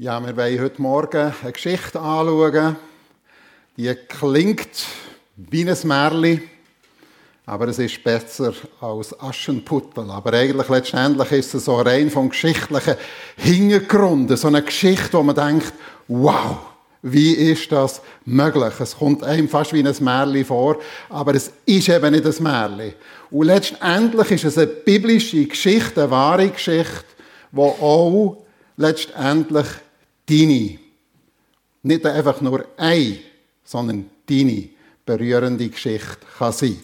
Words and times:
Ja, 0.00 0.24
wir 0.24 0.36
wollen 0.36 0.60
heute 0.60 0.80
Morgen 0.80 1.34
eine 1.42 1.52
Geschichte 1.52 1.98
anschauen. 1.98 2.76
Die 3.76 3.92
klingt 4.06 4.86
wie 5.34 5.68
ein 5.68 5.76
Märchen, 5.82 6.42
aber 7.44 7.66
es 7.66 7.80
ist 7.80 8.04
besser 8.04 8.52
als 8.80 9.18
Aschenputtel. 9.18 10.08
Aber 10.08 10.34
eigentlich 10.34 10.68
letztendlich 10.68 11.32
ist 11.32 11.54
es 11.54 11.64
so 11.64 11.80
rein 11.80 12.12
vom 12.12 12.28
geschichtlichen 12.28 12.94
Hintergrund. 13.38 14.38
So 14.38 14.46
eine 14.46 14.62
Geschichte, 14.62 15.14
wo 15.14 15.24
man 15.24 15.34
denkt, 15.34 15.72
wow, 16.06 16.58
wie 17.02 17.32
ist 17.32 17.72
das 17.72 18.00
möglich? 18.24 18.74
Es 18.78 18.96
kommt 18.96 19.24
einem 19.24 19.48
fast 19.48 19.72
wie 19.72 19.84
ein 19.84 19.96
Märchen 19.98 20.44
vor, 20.44 20.76
aber 21.08 21.34
es 21.34 21.50
ist 21.66 21.88
eben 21.88 22.12
nicht 22.12 22.24
ein 22.24 22.42
Märchen. 22.44 22.94
Und 23.32 23.46
letztendlich 23.46 24.30
ist 24.30 24.44
es 24.44 24.58
eine 24.58 24.68
biblische 24.68 25.44
Geschichte, 25.44 26.02
eine 26.02 26.10
wahre 26.12 26.50
Geschichte, 26.50 27.04
die 27.50 27.58
auch 27.58 28.44
letztendlich 28.76 29.66
deine, 30.28 30.78
nicht 31.82 32.06
einfach 32.06 32.40
nur 32.40 32.66
eine, 32.76 33.18
sondern 33.64 34.10
deine 34.28 34.68
berührende 35.04 35.68
Geschichte 35.68 36.18
kann 36.38 36.52
sein. 36.52 36.78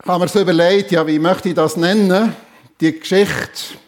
Ich 0.00 0.06
habe 0.06 0.24
mir 0.24 0.28
so 0.28 0.40
überlegt, 0.40 0.90
ja, 0.90 1.06
wie 1.06 1.18
möchte 1.18 1.48
ich 1.48 1.54
das 1.54 1.76
nennen? 1.76 2.36
Die 2.80 2.98
Geschichte, 2.98 3.78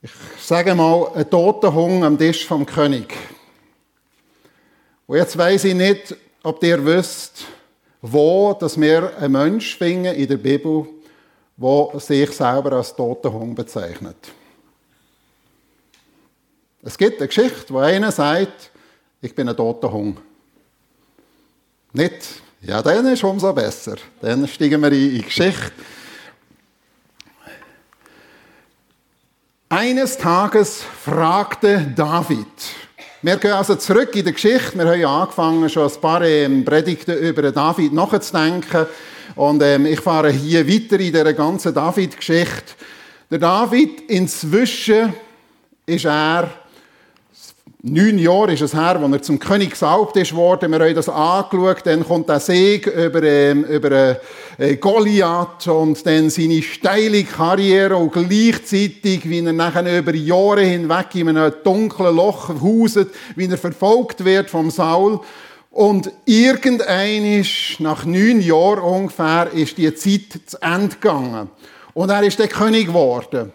ich 0.00 0.10
sage 0.40 0.74
mal, 0.74 1.12
ein 1.14 1.28
toter 1.28 1.74
Hund 1.74 2.02
am 2.02 2.16
Tisch 2.16 2.46
vom 2.46 2.64
König. 2.64 3.14
Und 5.06 5.18
jetzt 5.18 5.36
weiß 5.36 5.64
ich 5.64 5.74
nicht, 5.74 6.16
ob 6.42 6.62
ihr 6.64 6.82
wisst, 6.84 7.44
wo 8.00 8.54
dass 8.54 8.80
wir 8.80 9.16
einen 9.18 9.32
Mensch 9.32 9.76
finden 9.76 10.14
in 10.14 10.28
der 10.28 10.38
Bibel, 10.38 10.86
der 11.56 12.00
sich 12.00 12.30
selber 12.30 12.72
als 12.72 12.96
toter 12.96 13.32
Hund 13.32 13.54
bezeichnet. 13.54 14.16
Es 16.84 16.98
gibt 16.98 17.20
eine 17.20 17.28
Geschichte, 17.28 17.72
wo 17.72 17.78
einer 17.78 18.10
sagt, 18.10 18.70
ich 19.20 19.32
bin 19.34 19.48
ein 19.48 19.56
toter 19.56 19.92
Hund. 19.92 20.18
Nicht, 21.92 22.42
ja, 22.62 22.82
dann 22.82 23.06
ist 23.06 23.22
umso 23.22 23.52
besser. 23.52 23.96
Dann 24.20 24.48
steigen 24.48 24.80
wir 24.80 24.90
in 24.90 25.14
die 25.14 25.22
Geschichte. 25.22 25.72
Eines 29.68 30.18
Tages 30.18 30.82
fragte 31.04 31.92
David, 31.94 32.46
wir 33.22 33.36
gehen 33.36 33.52
also 33.52 33.76
zurück 33.76 34.14
in 34.16 34.24
die 34.24 34.32
Geschichte. 34.32 34.76
Wir 34.76 34.84
haben 34.84 35.00
ja 35.00 35.22
angefangen, 35.22 35.70
schon 35.70 35.88
ein 35.88 36.00
paar 36.00 36.22
ähm, 36.22 36.64
Predigten 36.64 37.16
über 37.16 37.52
David 37.52 37.92
nachzudenken. 37.92 38.86
Und 39.36 39.62
ähm, 39.62 39.86
ich 39.86 40.00
fahre 40.00 40.30
hier 40.30 40.66
weiter 40.66 40.98
in 40.98 41.12
dieser 41.12 41.32
ganzen 41.32 41.72
David-Geschichte. 41.72 42.74
Der 43.30 43.38
David, 43.38 44.10
inzwischen 44.10 45.14
ist 45.86 46.04
er 46.04 46.50
Neun 47.84 48.16
Jahre 48.16 48.52
ist 48.52 48.62
es 48.62 48.74
her, 48.74 49.00
als 49.02 49.12
er 49.12 49.22
zum 49.22 49.40
König 49.40 49.70
gesalbt 49.70 50.16
ist 50.16 50.36
worden. 50.36 50.70
Wir 50.70 50.78
haben 50.78 50.94
das 50.94 51.08
angeschaut. 51.08 51.80
Dann 51.84 52.06
kommt 52.06 52.28
der 52.28 52.38
Sieg 52.38 52.86
über, 52.86 53.20
ähm, 53.24 53.64
über 53.64 54.18
äh, 54.56 54.76
Goliath 54.76 55.66
und 55.66 56.06
dann 56.06 56.30
seine 56.30 56.62
steile 56.62 57.24
Karriere 57.24 57.96
und 57.96 58.12
gleichzeitig, 58.12 59.28
wie 59.28 59.44
er 59.44 59.52
nachher 59.52 59.98
über 59.98 60.14
Jahre 60.14 60.62
hinweg 60.62 61.12
in 61.14 61.30
einem 61.30 61.52
dunklen 61.64 62.14
Loch 62.14 62.50
hauset, 62.50 63.10
wie 63.34 63.50
er 63.50 63.58
verfolgt 63.58 64.24
wird 64.24 64.48
vom 64.48 64.70
Saul. 64.70 65.18
Und 65.72 66.12
irgendein 66.24 67.44
nach 67.80 68.04
neun 68.04 68.42
Jahren 68.42 68.78
ungefähr 68.78 69.50
ist 69.52 69.76
die 69.76 69.92
Zeit 69.96 70.40
zu 70.46 70.56
Ende 70.60 70.94
gegangen. 70.94 71.50
Und 71.94 72.10
er 72.10 72.22
ist 72.22 72.38
der 72.38 72.46
König 72.46 72.86
geworden. 72.86 73.52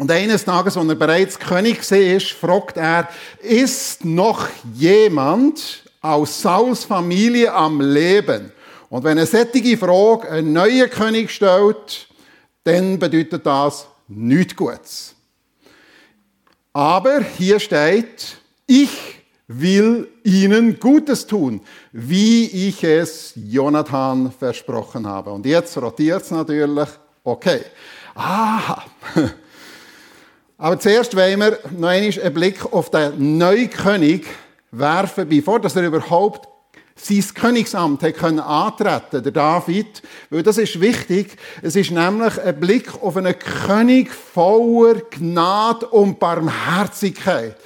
Und 0.00 0.10
eines 0.10 0.46
Tages, 0.46 0.78
als 0.78 0.88
er 0.88 0.94
bereits 0.94 1.38
König 1.38 1.78
war, 1.90 2.20
fragt 2.20 2.78
er, 2.78 3.06
ist 3.42 4.02
noch 4.02 4.48
jemand 4.72 5.82
aus 6.00 6.40
Sauls 6.40 6.84
Familie 6.84 7.52
am 7.52 7.82
Leben? 7.82 8.50
Und 8.88 9.04
wenn 9.04 9.18
eine 9.18 9.26
sättige 9.26 9.76
Frage 9.76 10.30
einen 10.30 10.54
neuen 10.54 10.88
König 10.88 11.30
stellt, 11.30 12.08
dann 12.64 12.98
bedeutet 12.98 13.44
das 13.44 13.88
nichts 14.08 14.56
Gutes. 14.56 15.14
Aber 16.72 17.20
hier 17.36 17.60
steht, 17.60 18.38
ich 18.66 19.20
will 19.48 20.08
ihnen 20.24 20.80
Gutes 20.80 21.26
tun, 21.26 21.60
wie 21.92 22.46
ich 22.46 22.82
es 22.82 23.34
Jonathan 23.36 24.32
versprochen 24.32 25.06
habe. 25.06 25.30
Und 25.30 25.44
jetzt 25.44 25.76
rotiert 25.76 26.22
es 26.22 26.30
natürlich, 26.30 26.88
okay. 27.22 27.60
Aha. 28.14 28.82
Aber 30.62 30.78
zuerst 30.78 31.16
wollen 31.16 31.40
wir 31.40 31.58
noch 31.70 31.88
einmal 31.88 32.20
einen 32.22 32.34
Blick 32.34 32.70
auf 32.70 32.90
den 32.90 33.38
neuen 33.38 33.70
König 33.70 34.26
werfen, 34.70 35.26
bevor 35.26 35.58
dass 35.58 35.74
er 35.74 35.86
überhaupt 35.86 36.46
sein 36.96 37.24
Königsamt 37.34 38.02
hat 38.02 38.14
können 38.18 38.40
antreten, 38.40 39.22
der 39.22 39.32
David. 39.32 40.02
Weil 40.28 40.42
das 40.42 40.58
ist 40.58 40.78
wichtig. 40.82 41.38
Es 41.62 41.76
ist 41.76 41.90
nämlich 41.90 42.38
ein 42.38 42.60
Blick 42.60 42.92
auf 43.02 43.16
einen 43.16 43.38
König 43.38 44.12
voller 44.12 45.00
Gnade 45.10 45.86
und 45.86 46.20
Barmherzigkeit. 46.20 47.56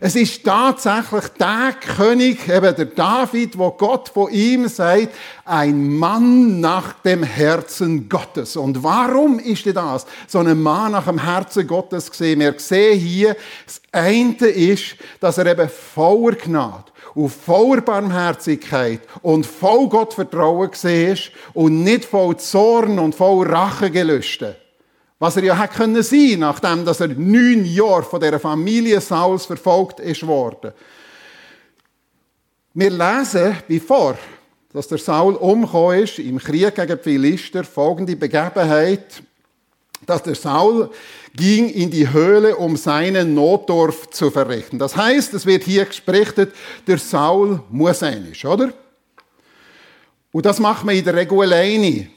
Es 0.00 0.16
ist 0.16 0.44
tatsächlich 0.44 1.28
der 1.38 1.74
König, 1.96 2.48
eben 2.48 2.74
der 2.74 2.84
David, 2.86 3.56
wo 3.56 3.70
Gott 3.70 4.08
von 4.08 4.32
ihm 4.32 4.66
sagt, 4.66 5.10
ein 5.44 5.96
Mann 5.96 6.60
nach 6.60 6.94
dem 7.04 7.22
Herzen 7.22 8.08
Gottes. 8.08 8.56
Und 8.56 8.82
warum 8.82 9.38
ist 9.38 9.66
das 9.66 10.04
so 10.26 10.40
ein 10.40 10.60
Mann 10.60 10.92
nach 10.92 11.04
dem 11.04 11.22
Herzen 11.22 11.66
Gottes 11.66 12.10
gesehen? 12.10 12.40
Wir 12.40 12.54
sehen 12.58 12.98
hier, 12.98 13.36
das 13.64 13.80
eine 13.92 14.34
ist, 14.48 14.96
dass 15.20 15.38
er 15.38 15.46
eben 15.46 15.68
voller 15.68 16.36
Gnade 16.36 16.84
und 17.14 17.30
voller 17.30 17.82
Barmherzigkeit 17.82 19.00
und 19.22 19.46
voll 19.46 19.88
Gottvertrauen 19.88 20.72
gesehen 20.72 21.12
ist 21.12 21.30
und 21.52 21.84
nicht 21.84 22.04
voll 22.04 22.36
Zorn 22.36 22.98
und 22.98 23.14
voll 23.14 23.46
Rachegelüste. 23.46 24.56
Was 25.24 25.36
er 25.36 25.44
ja 25.44 25.58
hätte 25.58 25.76
können 25.76 26.02
sein, 26.02 26.40
nachdem 26.40 26.84
dass 26.84 27.00
er 27.00 27.08
neun 27.08 27.64
Jahre 27.64 28.02
von 28.02 28.20
der 28.20 28.38
Familie 28.38 29.00
Sauls 29.00 29.46
verfolgt 29.46 29.98
ist 30.00 30.26
worden. 30.26 30.72
Wir 32.74 32.90
lesen, 32.90 33.56
bevor 33.66 34.18
dass 34.74 34.86
der 34.86 34.98
Saul 34.98 35.36
umgekommen 35.36 36.02
ist 36.02 36.18
im 36.18 36.38
Krieg 36.38 36.74
gegen 36.74 36.98
die 36.98 37.02
Philister, 37.02 37.64
folgende 37.64 38.16
Begebenheit, 38.16 39.22
dass 40.04 40.22
der 40.22 40.34
Saul 40.34 40.90
ging 41.34 41.70
in 41.70 41.90
die 41.90 42.12
Höhle, 42.12 42.56
um 42.56 42.76
seinen 42.76 43.32
Notdorf 43.32 44.10
zu 44.10 44.30
verrichten. 44.30 44.78
Das 44.78 44.94
heißt, 44.94 45.32
es 45.32 45.46
wird 45.46 45.64
hier 45.64 45.86
gesprochen, 45.86 46.48
der 46.86 46.98
Saul 46.98 47.62
muss 47.70 48.02
einig, 48.02 48.44
oder? 48.44 48.74
Und 50.32 50.44
das 50.44 50.60
macht 50.60 50.84
man 50.84 50.94
in 50.94 51.04
der 51.04 51.14
Regel 51.14 51.40
alleine. 51.40 52.13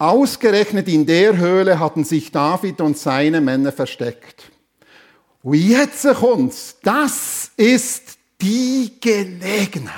Ausgerechnet 0.00 0.88
in 0.88 1.04
der 1.04 1.36
Höhle 1.36 1.78
hatten 1.78 2.04
sich 2.04 2.32
David 2.32 2.80
und 2.80 2.96
seine 2.96 3.42
Männer 3.42 3.70
versteckt. 3.70 4.50
Und 5.42 5.56
jetzt 5.56 6.06
kommt's. 6.14 6.78
Das 6.82 7.50
ist 7.58 8.16
die 8.40 8.98
Gelegenheit. 8.98 9.92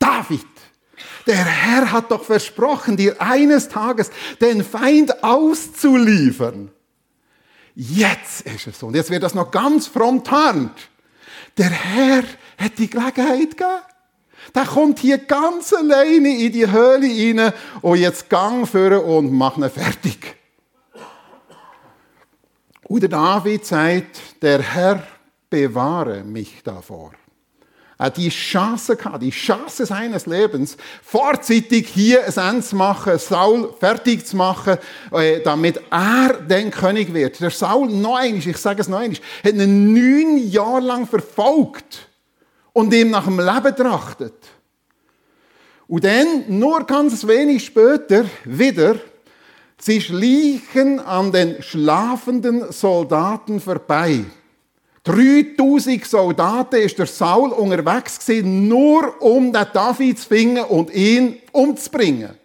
David, 0.00 0.44
der 1.28 1.44
Herr 1.44 1.92
hat 1.92 2.10
doch 2.10 2.24
versprochen, 2.24 2.96
dir 2.96 3.22
eines 3.22 3.68
Tages 3.68 4.10
den 4.40 4.64
Feind 4.64 5.22
auszuliefern. 5.22 6.72
Jetzt 7.76 8.40
ist 8.40 8.66
es 8.66 8.80
so. 8.80 8.88
Und 8.88 8.96
jetzt 8.96 9.10
wird 9.10 9.22
das 9.22 9.32
noch 9.32 9.52
ganz 9.52 9.86
fromm 9.86 10.24
tarnt. 10.24 10.76
Der 11.56 11.70
Herr 11.70 12.24
hat 12.58 12.76
die 12.78 12.90
Gelegenheit 12.90 13.56
gegeben. 13.56 13.87
Der 14.54 14.64
kommt 14.64 14.98
hier 15.00 15.18
ganz 15.18 15.72
alleine 15.72 16.36
in 16.38 16.52
die 16.52 16.70
Höhle 16.70 17.06
rein 17.06 17.52
und 17.82 17.98
jetzt 17.98 18.28
Gang 18.28 18.66
führen 18.66 19.04
und 19.04 19.32
mach 19.32 19.56
ihn 19.56 19.68
fertig. 19.70 20.36
Und 22.84 23.02
der 23.02 23.10
David 23.10 23.66
sagt, 23.66 24.42
der 24.42 24.62
Herr 24.62 25.02
bewahre 25.50 26.24
mich 26.24 26.62
davor. 26.64 27.12
Er 28.00 28.10
die 28.10 28.28
Chance 28.28 28.96
gehabt, 28.96 29.22
die 29.22 29.30
Chance 29.30 29.84
seines 29.84 30.26
Lebens, 30.26 30.76
vorzeitig 31.02 31.88
hier 31.88 32.24
ein 32.24 32.50
Ende 32.50 32.62
zu 32.62 32.76
machen, 32.76 33.18
Saul 33.18 33.74
fertig 33.78 34.24
zu 34.24 34.36
machen, 34.36 34.78
äh, 35.12 35.40
damit 35.40 35.80
er 35.90 36.34
den 36.34 36.70
König 36.70 37.12
wird. 37.12 37.40
Der 37.40 37.50
Saul, 37.50 37.88
noch 37.90 38.22
ich 38.22 38.56
sage 38.56 38.82
es 38.82 38.88
noch 38.88 39.00
einmal, 39.00 39.18
hat 39.44 39.52
ihn 39.52 39.92
neun 39.92 40.38
Jahre 40.48 40.80
lang 40.80 41.08
verfolgt 41.08 42.07
und 42.72 42.92
ihm 42.92 43.10
nach 43.10 43.24
dem 43.24 43.38
Leben 43.38 43.76
trachtet. 43.76 44.34
Und 45.86 46.04
dann, 46.04 46.44
nur 46.48 46.84
ganz 46.84 47.26
wenig 47.26 47.64
später, 47.64 48.26
wieder, 48.44 48.96
sie 49.78 50.00
schlichen 50.00 51.00
an 51.00 51.32
den 51.32 51.62
schlafenden 51.62 52.70
Soldaten 52.72 53.60
vorbei. 53.60 54.24
3000 55.04 56.04
Soldaten 56.04 56.76
ist 56.76 56.98
der 56.98 57.06
Saul 57.06 57.50
unterwegs 57.50 58.18
gewesen, 58.18 58.68
nur 58.68 59.22
um 59.22 59.52
den 59.52 59.66
David 59.72 60.18
zu 60.18 60.28
finden 60.28 60.64
und 60.64 60.92
ihn 60.92 61.38
umzubringen. 61.52 62.38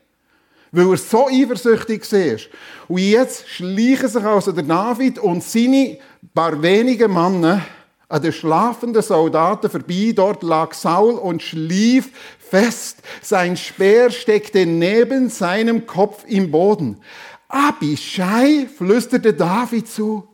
weil 0.74 0.90
er 0.90 0.98
so 0.98 1.28
eifersüchtig 1.28 2.12
war. 2.12 2.40
Und 2.88 2.98
jetzt 2.98 3.48
schleichen 3.48 4.10
sich 4.10 4.24
also 4.24 4.52
der 4.52 4.64
David 4.64 5.20
und 5.20 5.44
seine 5.44 6.00
paar 6.34 6.62
wenigen 6.62 7.14
Männer 7.14 7.62
an 8.14 8.22
den 8.22 8.32
schlafenden 8.32 9.02
Soldaten 9.02 9.72
vorbei. 9.72 10.14
Dort 10.16 10.44
lag 10.44 10.76
Saul 10.76 11.16
und 11.16 11.42
schlief 11.42 12.12
fest. 12.38 13.02
Sein 13.24 13.58
Speer 13.58 14.12
steckte 14.12 14.68
neben 14.68 15.30
seinem 15.30 15.88
Kopf 15.88 16.24
im 16.28 16.52
Boden. 16.52 17.02
Abishai 17.48 18.68
flüsterte 18.78 19.34
David 19.34 19.88
zu, 19.88 20.28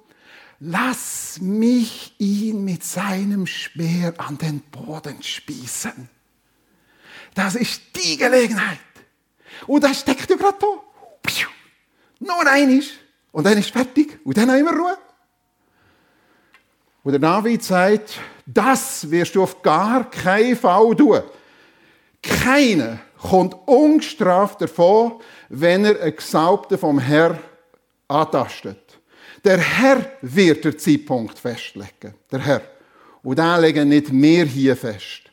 lass 0.59 1.39
mich 1.39 2.15
ihn 2.17 2.65
mit 2.65 2.83
seinem 2.83 3.47
Speer 3.47 4.13
an 4.17 4.37
den 4.37 4.59
Boden 4.59 5.23
spießen. 5.23 6.09
Das 7.33 7.55
ist 7.55 7.81
die 7.95 8.17
Gelegenheit. 8.17 8.79
Und 9.67 9.85
das 9.85 10.01
steckt 10.01 10.29
ja 10.29 10.35
gerade 10.35 10.57
da. 10.59 10.67
Nur 12.19 12.45
einisch. 12.45 12.89
Und 13.31 13.45
dann 13.45 13.57
ist 13.57 13.71
fertig. 13.71 14.19
Und 14.25 14.35
dann 14.35 14.51
haben 14.51 14.65
wir 14.65 14.73
Ruhe. 14.73 14.97
Und 17.03 17.11
der 17.13 17.19
David 17.19 17.63
sagt, 17.63 18.19
das 18.45 19.09
wirst 19.09 19.35
du 19.35 19.43
auf 19.43 19.61
gar 19.61 20.09
keinen 20.09 20.55
Fall 20.55 20.95
tun. 20.95 21.21
Keiner 22.21 22.99
kommt 23.21 23.55
ungestraft 23.65 24.61
davon, 24.61 25.13
wenn 25.49 25.85
er 25.85 26.01
einen 26.01 26.15
Gesalbten 26.15 26.77
vom 26.77 26.99
Herr 26.99 27.37
antastet. 28.07 28.99
Der 29.43 29.57
Herr 29.57 30.05
wird 30.21 30.65
den 30.65 30.77
Zeitpunkt 30.77 31.39
festlegen. 31.39 32.13
Der 32.31 32.39
Herr. 32.39 32.61
Und 33.23 33.39
den 33.39 33.61
legen 33.61 33.89
nicht 33.89 34.11
wir 34.11 34.45
hier 34.45 34.75
fest. 34.75 35.23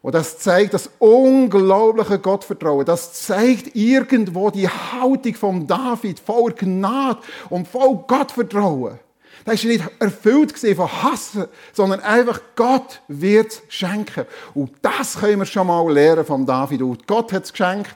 Und 0.00 0.14
das 0.14 0.38
zeigt 0.38 0.74
das 0.74 0.90
unglaubliche 0.98 2.18
Gottvertrauen. 2.18 2.84
Das 2.84 3.12
zeigt 3.12 3.74
irgendwo 3.76 4.50
die 4.50 4.68
Haltung 4.68 5.34
von 5.34 5.66
David 5.66 6.18
voller 6.18 6.54
Gnade 6.54 7.20
und 7.50 7.68
voll 7.68 8.04
Gottvertrauen. 8.08 8.98
Das 9.44 9.64
war 9.64 9.70
nicht 9.70 9.84
erfüllt 9.98 10.58
von 10.58 11.02
Hassen, 11.02 11.46
sondern 11.72 12.00
einfach 12.00 12.40
Gott 12.54 13.02
wird 13.08 13.62
schenken. 13.68 14.26
Und 14.54 14.72
das 14.82 15.18
können 15.18 15.40
wir 15.40 15.46
schon 15.46 15.66
mal 15.66 15.92
lernen 15.92 16.24
von 16.24 16.46
David. 16.46 16.82
Und 16.82 17.06
Gott 17.06 17.32
hat 17.32 17.44
es 17.44 17.52
geschenkt, 17.52 17.94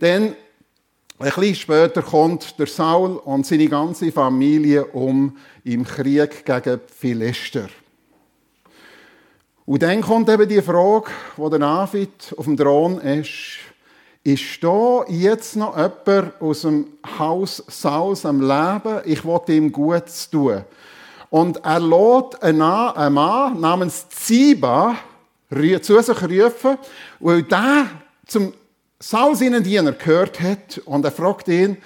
denn 0.00 0.34
ein 1.18 1.30
bisschen 1.30 1.54
später 1.54 2.02
kommt 2.02 2.58
der 2.58 2.66
Saul 2.66 3.16
und 3.16 3.46
seine 3.46 3.68
ganze 3.68 4.12
Familie 4.12 4.84
um 4.86 5.36
im 5.64 5.84
Krieg 5.84 6.44
gegen 6.44 6.80
die 6.86 6.92
Philister. 6.94 7.68
Und 9.64 9.82
dann 9.82 10.00
kommt 10.00 10.28
eben 10.28 10.48
die 10.48 10.62
Frage, 10.62 11.10
wo 11.36 11.48
der 11.48 11.58
David 11.58 12.34
auf 12.36 12.44
dem 12.44 12.56
Thron 12.56 13.00
ist, 13.00 13.58
ist 14.26 14.58
da 14.60 15.04
jetzt 15.06 15.54
noch 15.54 15.76
jemand 15.76 16.40
aus 16.40 16.62
dem 16.62 16.88
Haus 17.16 17.62
Sauls 17.68 18.26
am 18.26 18.40
Leben? 18.40 19.00
Ich 19.04 19.24
wollte 19.24 19.52
ihm 19.52 19.70
Gutes 19.70 20.28
tun. 20.28 20.64
Und 21.30 21.64
er 21.64 21.78
lädt 21.78 22.42
einen 22.42 22.58
Mann 23.14 23.60
namens 23.60 24.08
Ziba 24.08 24.96
zu 25.80 26.02
sich 26.02 26.22
rufen, 26.22 26.76
weil 27.20 27.44
der 27.44 27.86
zum 28.26 28.52
Saul 28.98 29.36
seinen 29.36 29.62
Diener 29.62 29.92
gehört 29.92 30.40
hat 30.40 30.78
und 30.86 31.04
er 31.04 31.12
fragt 31.12 31.46
ihn, 31.46 31.76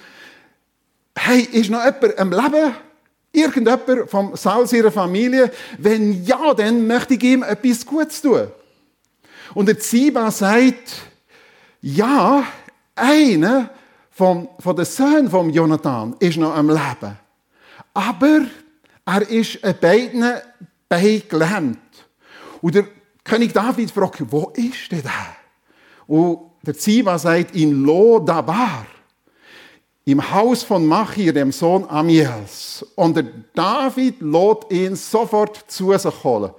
hey, 1.15 1.41
ist 1.41 1.69
noch 1.69 1.85
jemand 1.85 2.17
am 2.17 2.31
Leben? 2.31 2.75
Irgendjemand 3.33 4.09
vom 4.09 4.35
Saul 4.35 4.65
seiner 4.65 4.91
Familie? 4.91 5.51
Wenn 5.77 6.25
ja, 6.25 6.55
dann 6.55 6.87
möchte 6.87 7.13
ich 7.13 7.23
ihm 7.23 7.43
etwas 7.43 7.85
Gutes 7.85 8.19
tun. 8.19 8.47
Und 9.53 9.67
der 9.67 9.77
Ziba 9.77 10.31
sagt, 10.31 11.10
ja, 11.81 12.43
einer 12.95 13.69
von, 14.11 14.47
von 14.59 14.75
den 14.75 14.85
Söhnen 14.85 15.29
von 15.29 15.49
Jonathan 15.49 16.15
ist 16.19 16.37
noch 16.37 16.55
am 16.55 16.69
Leben. 16.69 17.17
Aber 17.93 18.41
er 19.05 19.29
ist 19.29 19.63
an 19.63 19.75
beiden 19.81 20.25
Beinen 20.87 21.23
gelähmt. 21.27 21.79
Und 22.61 22.75
der 22.75 22.85
König 23.23 23.53
David 23.53 23.91
fragt, 23.91 24.21
wo 24.31 24.51
ist 24.55 24.91
der? 24.91 25.03
Und 26.07 26.39
der 26.61 26.77
Ziba 26.77 27.17
sagt, 27.17 27.55
in 27.55 27.83
Lo 27.83 28.19
Dabar 28.19 28.85
im 30.05 30.31
Haus 30.31 30.63
von 30.63 30.85
Machir, 30.85 31.31
dem 31.31 31.51
Sohn 31.51 31.87
Amiels. 31.87 32.85
Und 32.95 33.15
der 33.15 33.25
David 33.53 34.21
lädt 34.21 34.71
ihn 34.71 34.95
sofort 34.95 35.65
zu 35.67 35.95
sich 35.97 36.23
holen. 36.23 36.51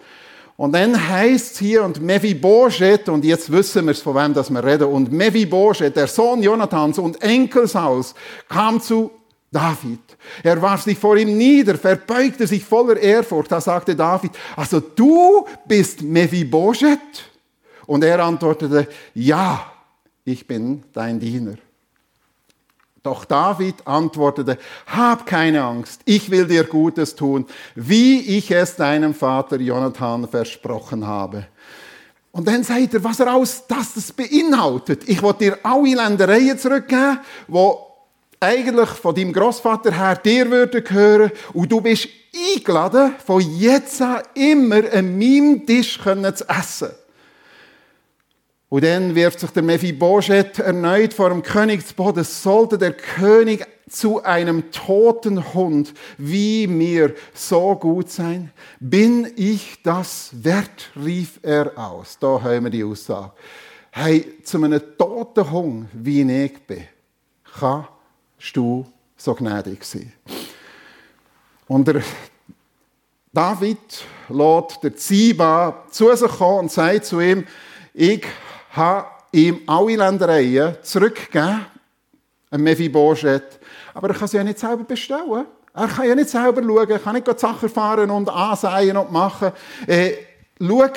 Und 0.57 0.73
dann 0.73 1.09
heißt 1.09 1.55
es 1.55 1.59
hier, 1.59 1.83
und 1.83 2.01
Mephibosheth, 2.01 3.09
und 3.09 3.25
jetzt 3.25 3.51
wissen 3.51 3.87
wir, 3.87 3.95
von 3.95 4.15
wem 4.15 4.35
das 4.35 4.51
wir 4.51 4.63
reden, 4.63 4.89
und 4.89 5.11
Mephibosheth, 5.11 5.97
der 5.97 6.07
Sohn 6.07 6.43
Jonathans 6.43 6.99
und 6.99 7.21
Enkel 7.23 7.67
Sauls, 7.67 8.15
kam 8.49 8.81
zu 8.81 9.11
David. 9.51 10.01
Er 10.43 10.61
warf 10.61 10.83
sich 10.83 10.99
vor 10.99 11.17
ihm 11.17 11.37
nieder, 11.37 11.77
verbeugte 11.77 12.47
sich 12.47 12.65
voller 12.65 12.97
Ehrfurcht. 12.97 13.53
Da 13.53 13.61
sagte 13.61 13.95
David, 13.95 14.33
also 14.57 14.81
du 14.81 15.47
bist 15.67 16.03
Mephibosheth? 16.03 17.29
Und 17.87 18.05
er 18.05 18.21
antwortete, 18.21 18.89
ja, 19.15 19.71
ich 20.25 20.47
bin 20.47 20.85
dein 20.93 21.19
Diener. 21.19 21.57
Doch 23.03 23.25
David 23.25 23.85
antwortete, 23.85 24.59
hab 24.87 25.27
keine 25.27 25.63
Angst, 25.65 26.03
ich 26.05 26.31
will 26.31 26.47
dir 26.47 26.65
Gutes 26.65 27.17
tun, 27.17 27.47
wie 27.75 28.21
ich 28.37 28.51
es 28.53 28.77
deinem 28.77 29.13
Vater 29.13 29.57
Jonathan 29.57 30.29
versprochen 30.29 31.05
habe. 31.05 31.47
Und 32.31 32.47
dann 32.47 32.63
sagt 32.63 32.95
er, 32.95 33.05
was 33.05 33.19
er 33.21 33.35
aus 33.35 33.65
das, 33.67 33.95
das 33.95 34.13
beinhaltet. 34.13 35.09
Ich 35.09 35.23
will 35.23 35.35
dir 35.35 35.59
alle 35.65 35.97
Ländereien 35.97 36.57
zurückgeben, 36.57 37.19
wo 37.49 37.93
eigentlich 38.41 38.89
von 38.89 39.15
deinem 39.15 39.33
Großvater 39.33 39.93
her 39.93 40.17
dir 40.17 40.51
würden 40.51 40.83
gehören 40.83 41.31
und 41.53 41.71
du 41.71 41.81
bist 41.81 42.09
eingeladen, 42.35 43.15
von 43.25 43.41
jetzt 43.41 44.01
an 44.01 44.23
immer 44.35 44.83
an 44.93 45.19
meinem 45.19 45.67
Tisch 45.67 46.01
zu 46.01 46.49
essen. 46.49 46.91
Und 48.73 48.85
dann 48.85 49.15
wirft 49.15 49.39
sich 49.39 49.51
der 49.51 49.63
Mephibosheth 49.63 50.59
erneut 50.59 51.13
vor 51.13 51.29
dem 51.29 51.43
König 51.43 51.87
zu 51.87 51.95
Boden. 51.95 52.25
Sollte 52.25 52.79
der 52.79 52.95
König 52.95 53.67
zu 53.87 54.23
einem 54.23 54.71
toten 54.73 55.53
Hund 55.53 55.93
wie 56.17 56.67
mir 56.67 57.15
so 57.35 57.77
gut 57.77 58.11
sein? 58.11 58.51
Bin 58.81 59.31
ich 59.37 59.83
das 59.83 60.31
wert? 60.33 60.91
rief 60.97 61.39
er 61.43 61.77
aus. 61.77 62.17
Da 62.19 62.41
haben 62.41 62.65
wir 62.65 62.71
die 62.71 62.83
Aussage. 62.83 63.33
Hey, 63.91 64.39
zu 64.43 64.57
einem 64.57 64.81
toten 64.97 65.51
Hund 65.51 65.89
wie 65.93 66.23
ich 66.23 66.59
bin, 66.67 66.85
kannst 67.59 68.57
du 68.57 68.87
so 69.19 69.35
gnädig 69.35 69.85
sein. 69.85 70.15
Und 71.69 71.87
der 71.89 72.03
David 73.35 74.03
lädt 74.31 74.83
der 74.83 74.97
Ziba 74.97 75.85
zu 75.91 76.17
sich 76.17 76.31
kommen 76.31 76.61
und 76.61 76.73
sagt 76.73 77.05
zu 77.05 77.21
ihm, 77.21 77.47
ich 77.93 78.25
habe 78.73 79.07
ihm 79.33 79.61
alle 79.67 79.97
Ländereien 79.97 80.77
zurückgegeben, 80.83 81.67
ein 82.51 82.61
Mephibosheth. 82.63 83.59
Aber 83.95 84.09
er 84.09 84.15
kann 84.15 84.29
sie 84.29 84.37
ja 84.37 84.45
nicht 84.45 84.59
selber 84.59 84.85
bestellen. 84.85 85.47
Er 85.75 85.89
kann 85.89 86.09
ja 86.09 86.15
nicht 86.15 86.29
selber 86.29 86.63
schauen, 86.63 86.91
er 86.91 86.99
kann 86.99 87.15
nicht 87.15 87.27
die 87.27 87.39
Sachen 87.39 87.69
fahren 87.69 88.11
und 88.11 88.29
ansehen 88.29 88.97
und 88.97 89.11
machen. 89.11 89.53
Äh, 89.87 90.13
schau, 90.61 90.91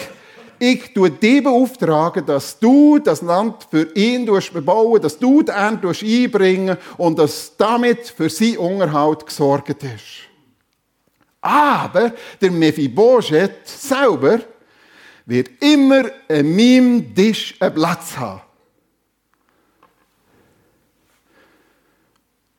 ich 0.60 0.94
tue 0.94 1.12
dir 1.12 1.44
beauftragen, 1.44 2.26
dass 2.26 2.58
du 2.60 3.00
das 3.00 3.22
Land 3.22 3.68
für 3.70 3.94
ihn 3.96 4.26
bebauen, 4.26 5.02
dass 5.02 5.18
du 5.18 5.42
die 5.42 5.52
Ernte 5.52 5.90
einbringen 5.90 6.78
und 6.98 7.20
dass 7.20 7.56
damit 7.58 8.08
für 8.08 8.30
seinen 8.30 8.58
Unterhalt 8.58 9.26
gesorgt 9.26 9.84
ist. 9.84 10.26
Aber 11.42 12.14
der 12.42 12.52
Mephibosheth 12.52 13.68
selber 13.68 14.40
wird 15.26 15.50
immer 15.62 16.06
an 16.30 16.56
meinem 16.56 17.16
Tisch 17.16 17.56
einen 17.60 17.74
Platz 17.74 18.16
haben. 18.18 18.42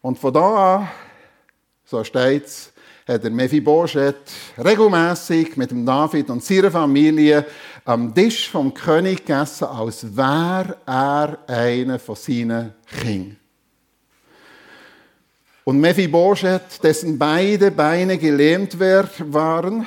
Und 0.03 0.19
von 0.19 0.33
da 0.33 0.77
an, 0.77 0.89
so 1.85 2.03
steht 2.05 2.47
es, 2.47 2.73
hat 3.07 3.23
der 3.23 3.31
Mephibosheth 3.31 4.33
regelmäßig 4.59 5.57
mit 5.57 5.71
dem 5.71 5.87
David 5.87 6.29
und 6.31 6.43
seiner 6.43 6.71
Familie 6.71 7.47
am 7.85 8.13
Tisch 8.15 8.51
vom 8.51 8.75
König 8.75 9.25
gegessen, 9.25 9.65
als 9.65 10.17
wäre 10.17 10.77
er 10.87 11.39
einer 11.47 11.99
von 11.99 12.17
seinen 12.17 12.75
Kindern. 13.01 13.37
Und 15.63 15.81
Mephibosheth, 15.81 16.83
dessen 16.83 17.19
beide 17.19 17.73
Beine 17.73 18.19
gelähmt 18.19 18.79
waren, 18.79 19.87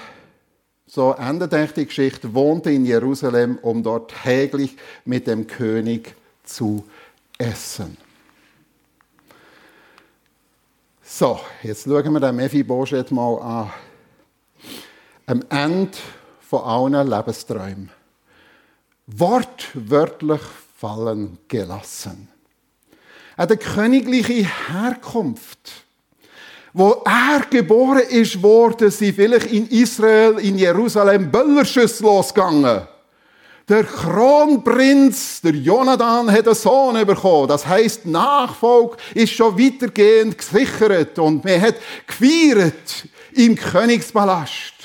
so 0.89 1.13
endet 1.13 1.53
eigentlich 1.53 1.74
die 1.74 1.86
Geschichte, 1.86 2.34
wohnte 2.34 2.72
in 2.72 2.84
Jerusalem, 2.84 3.60
um 3.62 3.84
dort 3.84 4.12
täglich 4.24 4.75
mit 5.05 5.27
dem 5.27 5.46
König 5.46 6.15
zu 6.43 6.84
essen. 7.38 7.96
So, 11.03 11.39
jetzt 11.62 11.84
schauen 11.84 12.12
wir 12.13 12.19
den 12.19 12.36
Mephibosheth 12.36 13.12
mal 13.12 13.39
an. 13.39 13.72
Am 15.27 15.43
Ende 15.50 15.98
von 16.41 16.63
allen 16.63 17.08
Lebensträumen. 17.08 17.91
Wortwörtlich 19.05 20.41
fallen 20.75 21.38
gelassen. 21.48 22.29
eine 23.38 23.58
königliche 23.58 24.48
Herkunft. 24.69 25.86
Wo 26.79 27.01
er 27.03 27.41
geboren 27.50 28.03
ist 28.09 28.41
worden, 28.41 28.89
sind 28.89 29.13
vielleicht 29.13 29.48
in 29.51 29.67
Israel, 29.67 30.39
in 30.39 30.57
Jerusalem 30.57 31.29
Böllerschüsse 31.29 32.01
losgegangen. 32.01 32.88
Der 33.67 33.83
Kronprinz, 33.83 35.41
der 35.41 35.55
Jonathan, 35.55 36.31
hat 36.31 36.45
einen 36.45 36.55
Sohn 36.55 37.05
bekommen. 37.05 37.50
Das 37.50 37.67
heißt, 37.67 38.05
Nachfolg 38.05 38.95
ist 39.13 39.33
schon 39.33 39.59
weitergehend 39.59 40.38
gesichert 40.38 41.19
und 41.19 41.43
man 41.43 41.59
hat 41.59 41.75
gefeiert 42.07 43.09
im 43.33 43.57
Königspalast. 43.57 44.75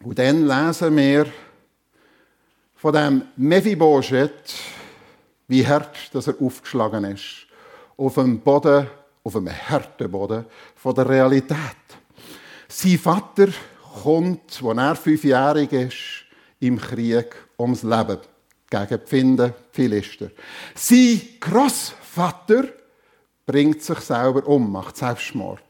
Und 0.00 0.16
dann 0.16 0.46
lesen 0.46 0.96
wir 0.96 1.26
von 2.76 2.92
dem 2.92 3.22
Mephibosheth, 3.36 4.54
wie 5.48 5.66
hart 5.66 6.14
dass 6.14 6.26
er 6.26 6.40
aufgeschlagen 6.40 7.04
ist. 7.04 7.46
Auf 7.96 8.14
dem 8.14 8.40
Boden, 8.40 8.86
auf 9.22 9.36
einem 9.36 9.50
harten 9.50 10.10
Boden 10.10 10.44
von 10.74 10.94
der 10.94 11.08
Realität. 11.08 11.58
Sein 12.68 12.98
Vater 12.98 13.48
kommt, 14.02 14.62
als 14.62 14.78
er 14.78 14.96
fünfjährig 14.96 15.72
ist, 15.72 16.24
im 16.60 16.78
Krieg 16.78 17.34
ums 17.58 17.82
Leben 17.82 18.18
gegen 18.68 19.00
die 19.00 19.08
Finden, 19.08 19.54
Philister. 19.70 20.30
Sein 20.74 21.20
Großvater 21.40 22.64
bringt 23.46 23.82
sich 23.82 24.00
selber 24.00 24.46
um, 24.46 24.72
macht 24.72 24.96
Selbstmord. 24.96 25.62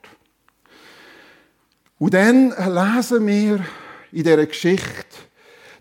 Und 1.99 2.15
dann 2.15 2.51
lesen 2.51 3.27
wir 3.27 3.65
in 4.13 4.23
dieser 4.25 4.47
Geschichte, 4.47 5.17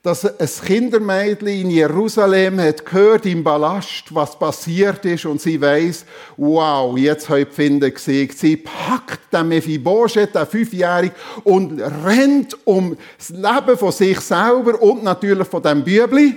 dass 0.04 0.26
ein 0.26 0.66
Kindermädchen 0.66 1.48
in 1.48 1.70
Jerusalem 1.70 2.60
hat 2.60 2.86
gehört 2.86 3.26
im 3.26 3.42
Ballast, 3.42 4.14
was 4.14 4.38
passiert 4.38 5.06
ist 5.06 5.26
und 5.26 5.40
sie 5.40 5.60
weiß, 5.60 6.06
wow, 6.36 6.98
jetzt 6.98 7.30
habe 7.30 7.42
ich 7.42 7.48
die 7.48 7.54
Finde 7.54 7.90
gesehen. 7.90 8.30
Sie 8.36 8.58
packt 8.58 9.34
den 9.34 9.48
Mephibosheth, 9.48 10.36
den 10.36 10.46
Fünfjährigen, 10.46 11.16
und 11.46 11.80
rennt 11.80 12.58
um 12.68 12.98
das 13.18 13.30
Leben 13.30 13.78
von 13.78 13.94
sich 13.94 14.20
selber 14.20 14.82
und 14.82 15.06
natürlich 15.06 15.48
von 15.48 15.64
dem 15.64 15.86
Bübli. 15.86 16.36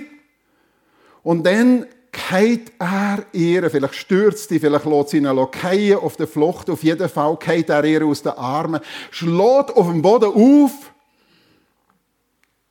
Und 1.21 1.45
dann 1.45 1.87
geht 2.29 2.71
er 2.79 3.25
ihr, 3.33 3.69
vielleicht 3.69 3.95
stürzt 3.95 4.47
sie, 4.47 4.59
vielleicht 4.59 4.85
lässt 4.85 5.09
sie 5.09 5.17
ihn 5.17 5.25
fallen 5.25 5.97
auf 5.97 6.15
der 6.15 6.27
Flucht, 6.27 6.69
auf 6.69 6.83
jeden 6.83 7.09
Fall 7.09 7.35
geht 7.35 7.69
er 7.69 7.83
ihr 7.83 8.05
aus 8.05 8.23
den 8.23 8.31
Armen, 8.31 8.79
schlägt 9.11 9.75
auf 9.75 9.87
dem 9.87 10.01
Boden 10.01 10.31
auf, 10.31 10.71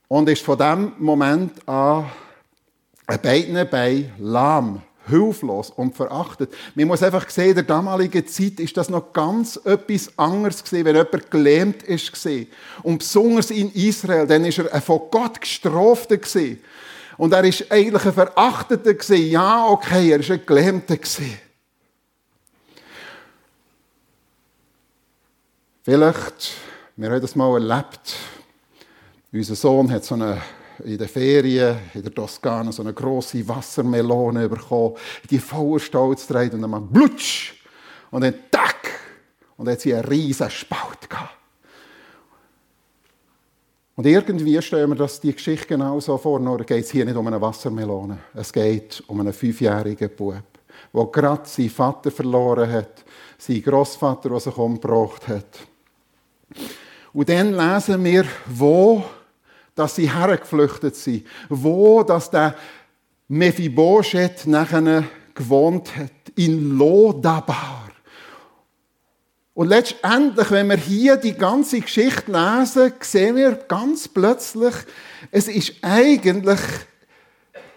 und 0.09 0.29
ist 0.29 0.43
von 0.43 0.59
dem 0.59 0.93
Moment 0.99 1.67
an 1.69 2.11
ein 3.07 3.21
beiden 3.21 3.69
Bein 3.71 4.13
lahm, 4.19 4.83
hilflos 5.07 5.71
und 5.71 5.95
verachtet. 5.95 6.53
Man 6.75 6.89
muss 6.89 7.03
einfach 7.03 7.29
sehen, 7.31 7.51
in 7.51 7.55
der 7.55 7.65
damaligen 7.65 8.27
Zeit 8.27 8.59
ist 8.59 8.77
das 8.77 8.89
noch 8.89 9.13
ganz 9.13 9.57
etwas 9.65 10.11
anderes 10.19 10.65
gewesen, 10.65 10.85
wenn 10.85 10.97
jemand 10.97 11.31
gelähmt 11.31 11.83
ist. 11.85 12.13
Und 12.83 12.99
besonders 12.99 13.51
in 13.51 13.71
Israel, 13.73 14.27
dann 14.27 14.45
ist 14.45 14.59
er 14.59 14.73
ein 14.73 14.83
von 14.83 15.03
Gott 15.11 15.41
gestrafter 15.41 16.17
gewesen. 16.17 16.61
Und 17.17 17.33
er 17.33 17.45
ist 17.45 17.71
eigentlich 17.71 18.05
ein 18.05 18.13
Verachteter 18.13 18.95
gewesen. 18.95 19.31
Ja, 19.31 19.67
okay, 19.67 20.11
er 20.11 20.21
ist 20.21 20.31
ein 20.31 20.45
Gelähmter 20.45 20.97
gewesen. 20.97 21.39
Vielleicht, 25.83 26.53
wir 26.97 27.11
haben 27.11 27.21
das 27.21 27.37
mal 27.37 27.55
erlebt, 27.55 28.17
unser 29.33 29.55
Sohn 29.55 29.91
hat 29.91 30.05
so 30.05 30.15
eine, 30.15 30.41
in 30.85 30.99
den 30.99 31.09
Ferien 31.09 31.79
in 31.95 32.03
der 32.03 32.15
Toskana 32.15 32.73
so 32.73 32.83
eine 32.83 32.93
große 32.93 33.47
Wassermelone 33.49 34.49
bekommen, 34.49 34.95
die 35.31 35.39
voller 35.39 35.81
Stolz 35.81 36.27
dreht 36.27 36.55
und 36.55 36.63
dann 36.63 36.71
mal 36.71 36.81
blutsch 36.81 37.55
und 38.11 38.23
dann 38.23 38.35
tack 38.51 38.91
und 39.57 39.67
dann 39.67 39.73
hat 39.73 39.81
sie 39.81 39.95
einen 39.95 40.05
riesen 40.05 40.51
Spalt 40.51 41.09
gehabt. 41.09 41.37
Und 43.97 44.05
irgendwie 44.05 44.61
stellen 44.61 44.91
wir 44.91 44.97
das 44.97 45.21
die 45.21 45.33
Geschichte 45.33 45.69
genau 45.69 45.99
so 46.01 46.19
vor, 46.19 46.39
nur 46.39 46.59
geht 46.59 46.85
es 46.85 46.91
hier 46.91 47.07
nicht 47.07 47.17
um 47.17 47.27
eine 47.27 47.41
Wassermelone. 47.41 48.19
Es 48.35 48.53
geht 48.53 49.03
um 49.07 49.21
einen 49.21 49.33
fünfjährigen 49.33 50.11
Bub, 50.15 50.43
der 50.93 51.07
gerade 51.07 51.49
seinen 51.49 51.71
Vater 51.71 52.11
verloren 52.11 52.71
hat, 52.71 53.05
seinen 53.39 53.63
Großvater, 53.63 54.29
der 54.29 54.41
sich 54.41 54.57
umgebracht 54.57 55.27
hat. 55.29 55.47
Und 57.15 57.27
dann 57.31 57.55
lesen 57.55 58.05
wir, 58.05 58.27
wo 58.45 59.03
dass 59.77 59.95
sie 59.95 60.13
hergeflüchtet 60.13 60.97
sind. 60.97 61.25
Wo, 61.49 62.03
dass 62.03 62.31
der 62.31 62.57
Mephibosheth 63.29 64.47
nachher 64.47 65.05
gewohnt 65.35 65.97
hat. 65.97 66.11
In 66.35 66.77
Lodabar. 66.77 67.91
Und 69.55 69.69
letztendlich, 69.69 70.51
wenn 70.51 70.69
wir 70.69 70.77
hier 70.77 71.17
die 71.17 71.33
ganze 71.33 71.81
Geschichte 71.81 72.31
lesen, 72.31 72.93
sehen 73.01 73.37
wir 73.37 73.53
ganz 73.53 74.07
plötzlich, 74.07 74.75
es 75.31 75.49
ist 75.49 75.75
eigentlich 75.81 76.61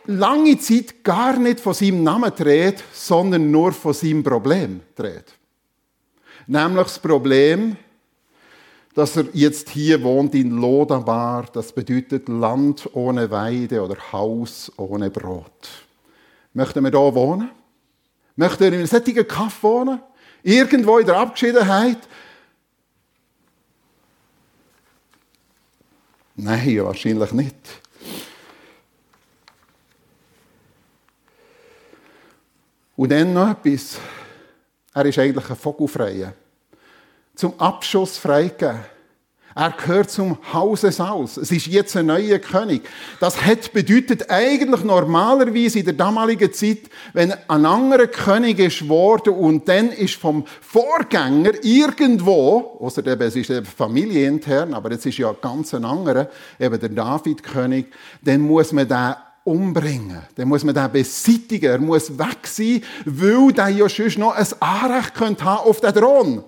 lange 0.06 0.58
Zeit 0.60 1.04
gar 1.04 1.38
nicht 1.38 1.60
von 1.60 1.74
seinem 1.74 2.04
Namen 2.04 2.34
dreht, 2.36 2.84
sondern 2.92 3.50
nur 3.50 3.72
von 3.72 3.94
seinem 3.94 4.24
Problem 4.24 4.82
dreht. 4.96 5.36
Nämlich 6.48 6.88
das 6.88 7.00
Problem, 7.00 7.78
dass 9.00 9.16
er 9.16 9.28
jetzt 9.32 9.70
hier 9.70 10.04
wohnt 10.04 10.36
in 10.36 10.52
Lodabar. 10.52 11.46
Das 11.54 11.72
bedeutet 11.72 12.28
Land 12.28 12.90
ohne 12.94 13.32
Weide 13.32 13.82
oder 13.82 13.96
Haus 14.12 14.70
ohne 14.76 15.10
Brot. 15.10 15.70
Möchten 16.54 16.84
wir 16.84 16.92
hier 16.92 17.16
wohnen? 17.16 17.50
Möchten 18.36 18.60
wir 18.60 18.68
in 18.68 18.74
einem 18.74 18.88
solchen 18.88 19.26
Kaff 19.26 19.64
wohnen? 19.64 20.02
Irgendwo 20.44 20.98
in 20.98 21.06
der 21.06 21.16
Abgeschiedenheit? 21.16 22.00
Nein, 26.36 26.84
wahrscheinlich 26.84 27.32
nicht. 27.32 27.56
Und 32.98 33.12
dann 33.14 33.32
noch 33.32 33.52
etwas. 33.52 33.98
Er 34.94 35.06
ist 35.06 35.20
eigentlich 35.20 35.50
ein 35.50 35.56
Vogelfreier 35.56 36.34
zum 37.40 37.58
Abschuss 37.58 38.18
freigegeben. 38.18 38.80
Er 39.56 39.72
gehört 39.72 40.12
zum 40.12 40.38
Hause 40.54 40.92
Saus. 40.92 41.38
Es 41.38 41.52
ist 41.52 41.68
jetzt 41.68 41.96
ein 41.96 42.06
neuer 42.06 42.38
König. 42.40 42.82
Das 43.20 43.44
hat 43.44 43.72
bedeutet 43.74 44.30
eigentlich 44.30 44.84
normalerweise 44.84 45.80
in 45.80 45.86
der 45.86 45.94
damaligen 45.94 46.52
Zeit, 46.54 46.90
wenn 47.14 47.34
ein 47.48 47.66
anderer 47.66 48.08
König 48.08 48.60
ist 48.60 48.88
worden 48.88 49.34
und 49.34 49.68
dann 49.68 49.90
ist 49.90 50.16
vom 50.16 50.46
Vorgänger 50.62 51.64
irgendwo, 51.64 52.78
außer 52.80 53.06
eben, 53.08 53.22
es 53.22 53.36
ist 53.36 53.52
familienintern, 53.68 54.74
aber 54.74 54.92
jetzt 54.92 55.06
ist 55.06 55.18
ja 55.18 55.34
ganz 55.34 55.74
ein 55.74 55.86
anderer, 55.86 56.30
eben 56.60 56.80
der 56.80 56.90
David-König, 56.90 57.88
dann 58.22 58.42
muss 58.42 58.72
man 58.74 58.88
den 58.88 59.16
umbringen. 59.46 60.24
Dann 60.36 60.48
muss 60.50 60.64
man 60.64 60.76
den 60.76 60.92
beseitigen. 60.92 61.72
Er 61.72 61.80
muss 61.80 62.18
weg 62.18 62.46
sein, 62.46 62.84
weil 63.06 63.54
der 63.54 63.70
ja 63.70 63.90
sonst 63.90 64.18
noch 64.18 64.36
ein 64.36 64.48
Anrecht 64.60 65.16
könnte 65.16 65.46
haben 65.46 65.68
auf 65.68 65.80
den 65.80 65.94
Thron. 65.94 66.44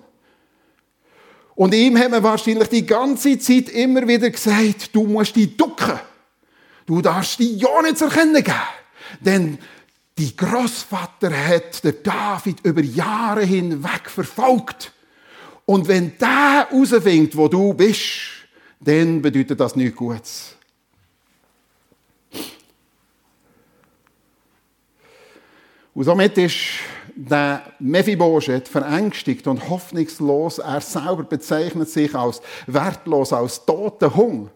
Und 1.54 1.74
ihm 1.74 1.98
hat 1.98 2.10
man 2.10 2.22
wahrscheinlich 2.22 2.68
die 2.68 2.86
ganze 2.86 3.38
Zeit 3.38 3.68
immer 3.68 4.06
wieder 4.08 4.30
gesagt, 4.30 4.94
du 4.94 5.04
musst 5.04 5.36
dich 5.36 5.56
ducken. 5.56 5.98
Du 6.86 7.02
darfst 7.02 7.38
dich 7.38 7.60
ja 7.60 7.82
nicht 7.82 7.98
zu 7.98 8.06
erkennen 8.06 8.42
geben. 8.42 8.56
Denn 9.20 9.58
die 10.18 10.36
Großvater 10.36 11.30
hat 11.30 11.84
den 11.84 12.02
David 12.02 12.64
über 12.64 12.82
Jahre 12.82 13.44
hinweg 13.44 14.08
verfolgt. 14.08 14.92
Und 15.64 15.88
wenn 15.88 16.16
der 16.18 16.68
herausfindet, 16.70 17.36
wo 17.36 17.48
du 17.48 17.72
bist, 17.74 18.02
dann 18.80 19.22
bedeutet 19.22 19.60
das 19.60 19.76
nichts 19.76 19.96
Gutes. 19.96 20.56
Und 25.94 26.04
somit 26.04 26.36
ist 26.38 26.56
der 27.28 27.62
Mephibosheth 27.78 28.68
verängstigt 28.68 29.46
und 29.46 29.68
hoffnungslos. 29.68 30.58
Er 30.58 30.80
selber 30.80 31.24
bezeichnet 31.24 31.88
sich 31.88 32.14
als 32.14 32.40
wertlos, 32.66 33.32
als 33.32 33.64
toter 33.64 34.14
Hung. 34.14 34.50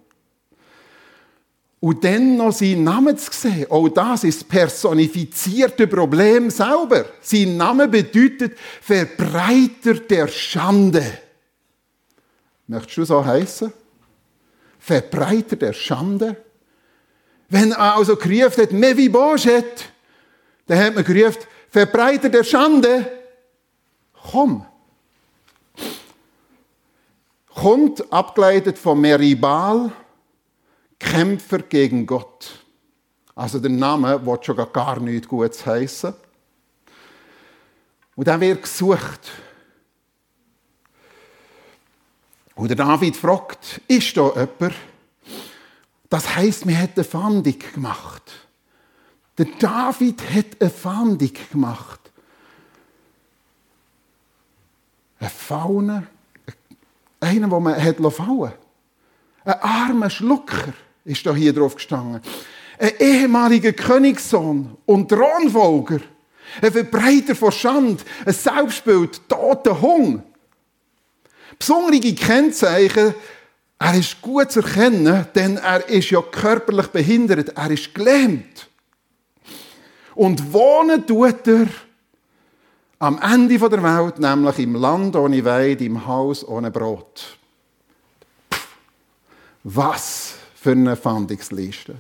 Und 1.79 2.03
dann 2.03 2.37
noch 2.37 2.53
seinen 2.53 2.85
Namen 2.85 3.17
zu 3.17 3.31
sehen, 3.33 3.67
auch 3.71 3.89
das 3.89 4.25
ist 4.25 4.49
personifizierte 4.49 5.87
Problem 5.87 6.51
selber. 6.51 7.05
Sein 7.21 7.57
Name 7.57 7.87
bedeutet 7.87 8.59
Verbreiter 8.81 9.95
der 9.95 10.27
Schande. 10.27 11.05
Möchtest 12.67 12.97
du 12.97 13.05
so 13.05 13.25
heißen? 13.25 13.73
Verbreiter 14.79 15.57
der 15.57 15.73
Schande? 15.73 16.37
Wenn 17.49 17.73
er 17.73 17.97
also 17.97 18.17
gerufen 18.17 18.63
hat, 18.63 18.73
Mephibosheth, 18.73 19.85
dann 20.67 20.79
hat 20.79 20.95
man 20.95 21.05
gerufen, 21.05 21.43
Verbreiter 21.71 22.29
der 22.29 22.45
Schande, 22.45 23.11
komm. 24.31 24.65
Kommt 27.55 28.13
abgeleitet 28.13 28.79
von 28.79 29.01
Meribal, 29.01 29.91
Kämpfer 30.99 31.59
gegen 31.61 32.07
Gott. 32.07 32.65
Also 33.35 33.59
der 33.59 33.71
Name 33.71 34.25
wird 34.25 34.45
schon 34.47 34.57
gar 34.73 35.01
nichts 35.01 35.29
Gutes 35.29 35.65
heißen. 35.65 36.15
Und 38.15 38.27
dann 38.27 38.41
wird 38.41 38.63
gesucht. 38.63 39.31
Und 42.55 42.69
der 42.69 42.77
David 42.77 43.17
fragt, 43.17 43.83
ist 43.87 44.17
da 44.17 44.29
jemand? 44.35 44.75
Das 46.09 46.35
heißt, 46.35 46.65
mir 46.65 46.79
hat 46.79 46.91
eine 46.95 47.05
Fahndung 47.05 47.59
gemacht. 47.59 48.46
Der 49.39 49.47
David 49.59 50.23
hat 50.35 50.47
eine 50.61 50.71
Fahndung 50.71 51.33
gemacht. 51.53 52.01
Eine 55.19 55.31
Faune, 55.31 56.07
einen, 57.21 57.51
den 57.51 57.63
man 57.63 57.83
hat 57.83 57.97
fallen 58.13 58.53
Ein 59.45 59.61
armer 59.61 60.11
Schlucker 60.11 60.73
ist 61.05 61.27
hier 61.35 61.53
drauf 61.53 61.75
gestanden. 61.75 62.21
Ein 62.79 62.93
ehemaliger 62.99 63.73
Königssohn 63.73 64.77
und 64.87 65.09
Thronfolger. 65.09 66.01
Ein 66.61 66.73
Verbreiter 66.73 67.35
von 67.35 67.53
Schand, 67.53 68.05
ein 68.25 68.33
Selbstbild, 68.33 69.29
toter 69.29 69.81
Hung. 69.81 70.23
Besondere 71.59 72.15
Kennzeichen, 72.15 73.15
er 73.79 73.95
ist 73.95 74.21
gut 74.23 74.51
zu 74.53 74.61
erkennen, 74.61 75.27
denn 75.35 75.57
er 75.59 75.89
ist 75.89 76.11
ja 76.11 76.23
körperlich 76.23 76.87
behindert, 76.89 77.51
er 77.57 77.71
ist 77.71 77.95
gelähmt. 77.95 78.69
Und 80.17 80.53
wohnen 80.53 81.07
tut 81.07 81.47
er 81.47 81.67
am 82.99 83.21
Ende 83.21 83.59
der 83.59 83.83
Welt, 83.83 84.19
nämlich 84.19 84.59
im 84.59 84.75
Land 84.75 85.15
ohne 85.15 85.45
Weid, 85.45 85.83
im 85.83 86.07
Haus 86.07 86.47
ohne 86.47 86.71
Brot. 86.71 87.37
Was 89.63 90.37
für 90.55 90.71
eine 90.71 90.97
Fandungsliste. 90.97 91.97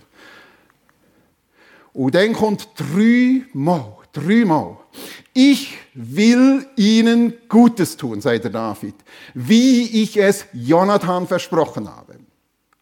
Und 1.93 2.15
dann 2.15 2.33
kommt 2.33 2.69
dreimal, 2.77 3.99
dreimal. 4.15 4.79
Ich 5.35 5.77
will 5.93 6.67
ihnen 6.77 7.35
Gutes 7.51 7.99
tun, 7.99 8.23
sagt 8.23 8.45
der 8.45 8.51
David, 8.51 8.95
wie 9.35 10.03
ich 10.03 10.17
es 10.17 10.47
Jonathan 10.55 11.27
versprochen 11.27 11.95
habe. 11.95 12.17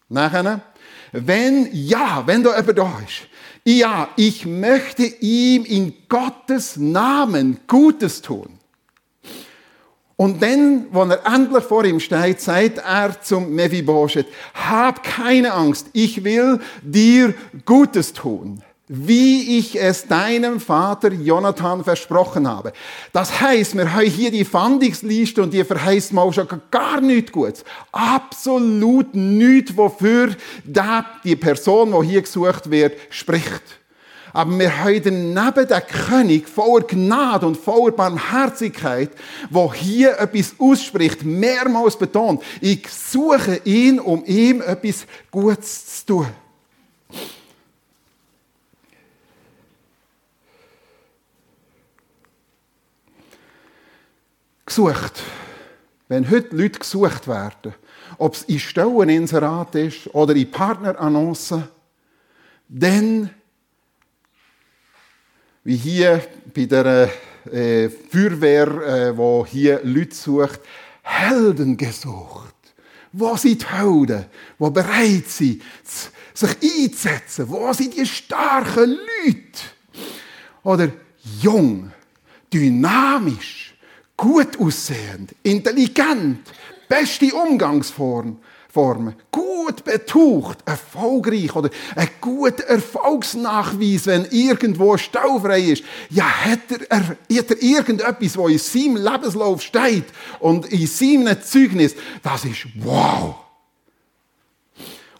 Nachher, 0.09 0.61
wenn, 1.11 1.69
ja, 1.73 2.23
wenn 2.25 2.45
da 2.45 2.57
jemand 2.57 2.79
da 2.79 3.01
ist, 3.05 3.29
ja, 3.65 4.09
ich 4.17 4.45
möchte 4.47 5.05
ihm 5.05 5.65
in 5.65 5.95
Gottes 6.09 6.77
Namen 6.77 7.59
Gutes 7.67 8.21
tun. 8.23 8.59
Und 10.17 10.43
dann, 10.43 10.87
wenn 10.93 11.11
er 11.11 11.27
endlich 11.27 11.65
vor 11.65 11.85
ihm 11.85 11.99
steht, 11.99 12.41
sagt 12.41 12.79
er 12.79 13.21
zum 13.21 13.53
Mephibosheth, 13.55 14.29
hab 14.55 15.03
keine 15.03 15.53
Angst, 15.53 15.89
ich 15.93 16.23
will 16.23 16.61
dir 16.83 17.35
Gutes 17.65 18.13
tun 18.13 18.63
wie 18.87 19.59
ich 19.59 19.81
es 19.81 20.07
deinem 20.07 20.61
Vater 20.61 21.11
Jonathan 21.11 21.83
versprochen 21.83 22.47
habe. 22.47 22.73
Das 23.13 23.41
heißt, 23.41 23.77
wir 23.77 23.95
haben 23.95 24.07
hier 24.07 24.31
die 24.31 24.45
Fandungsliste 24.45 25.43
und 25.43 25.55
die 25.55 25.65
verheißt 25.65 26.13
mal 26.13 26.31
schon 26.35 26.47
gar 26.71 27.01
nichts 27.01 27.33
Gutes. 27.33 27.65
Absolut 27.93 29.15
nichts, 29.15 29.75
wofür 29.75 30.37
die 31.25 31.37
Person, 31.37 31.95
die 31.99 32.09
hier 32.09 32.23
gesucht 32.23 32.71
wird, 32.71 32.99
spricht. 33.09 33.63
Aber 34.35 34.59
wir 34.59 34.85
haben 34.85 35.33
neben 35.33 35.69
den 35.69 35.83
König 36.09 36.49
voller 36.49 36.85
Gnade 36.85 37.47
und 37.47 37.57
voller 37.57 37.93
Barmherzigkeit, 37.93 39.13
wo 39.49 39.73
hier 39.73 40.19
etwas 40.19 40.57
ausspricht, 40.59 41.25
mehrmals 41.25 41.97
betont, 41.97 42.43
ich 42.61 42.87
suche 42.89 43.61
ihn, 43.65 44.01
um 44.01 44.25
ihm 44.27 44.61
etwas 44.61 45.07
Gutes 45.31 46.05
zu 46.05 46.07
tun. 46.07 46.27
Gesucht. 54.75 55.23
Wenn 56.09 56.29
heute 56.29 56.57
Leute 56.57 56.81
gesucht 56.81 57.29
werden, 57.29 57.75
ob 58.19 58.35
es 58.35 58.43
in 58.43 58.59
Stelleninserat 58.59 59.75
ist 59.77 60.13
oder 60.13 60.35
in 60.35 60.51
Partnerannoncen, 60.51 61.65
dann, 62.69 63.31
wie 65.63 65.77
hier 65.77 66.21
bei 66.53 66.67
der 66.67 67.09
äh, 67.53 67.89
Feuerwehr, 67.89 68.67
äh, 68.67 69.17
wo 69.17 69.47
hier 69.47 69.81
Leute 69.85 70.15
sucht, 70.15 70.61
Helden 71.03 71.77
gesucht. 71.77 72.55
Wo 73.13 73.37
sind 73.37 73.63
die 73.63 73.67
Helden, 73.67 74.27
die 74.59 74.71
bereit 74.71 75.29
sind, 75.29 75.63
sich 76.35 76.57
einzusetzen? 76.61 77.49
Wo 77.49 77.73
sind 77.73 77.97
die 77.97 78.05
starken 78.05 78.99
Leute? 78.99 79.61
Oder 80.65 80.91
jung, 81.41 81.93
dynamisch, 82.53 83.64
gut 84.17 84.59
aussehend, 84.59 85.35
intelligent, 85.43 86.41
beste 86.89 87.35
Umgangsform, 87.35 88.39
Formen, 88.75 89.15
gut 89.31 89.85
betucht, 89.85 90.59
erfolgreich 90.65 91.55
oder 91.55 91.71
ein 91.95 92.09
guter 92.21 92.65
Erfolgsnachweis, 92.65 94.07
wenn 94.07 94.27
irgendwo 94.33 94.97
staufrei 94.97 95.61
ist. 95.61 95.85
Ja, 96.11 96.25
hat 96.25 96.59
er, 96.89 97.07
hat 97.07 97.17
er 97.29 97.63
irgendetwas, 97.63 98.37
was 98.37 98.51
in 98.51 98.59
seinem 98.59 98.97
Lebenslauf 98.97 99.63
steht 99.63 100.07
und 100.41 100.67
in 100.73 100.89
seinem 100.89 101.41
Zeugnis, 101.41 101.95
das 102.25 102.45
ist 102.47 102.67
wow 102.75 103.44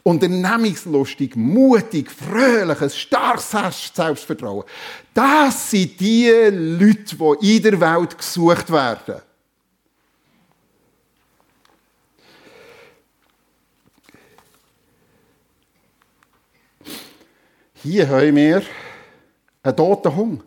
unternehmungslustig, 0.05 1.35
mutig, 1.35 2.11
fröhlich, 2.11 2.79
ein 2.79 2.89
starkes 2.91 3.91
Selbstvertrauen. 3.91 4.63
Das 5.15 5.71
sind 5.71 5.99
die 5.99 6.29
Leute, 6.29 7.15
die 7.41 7.57
in 7.57 7.63
der 7.63 7.81
Welt 7.81 8.15
gesucht 8.15 8.71
werden. 8.71 9.21
Hier 17.73 18.07
haben 18.07 18.35
wir 18.35 18.61
einen 19.63 19.75
toten 19.75 20.15
Hund 20.15 20.43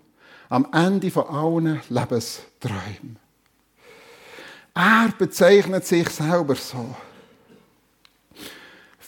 am 0.48 0.68
Ende 0.72 1.10
von 1.10 1.26
allen 1.26 1.80
Lebensträumen. 1.88 3.18
Er 4.72 5.12
bezeichnet 5.18 5.84
sich 5.84 6.08
selber 6.10 6.54
so. 6.54 6.94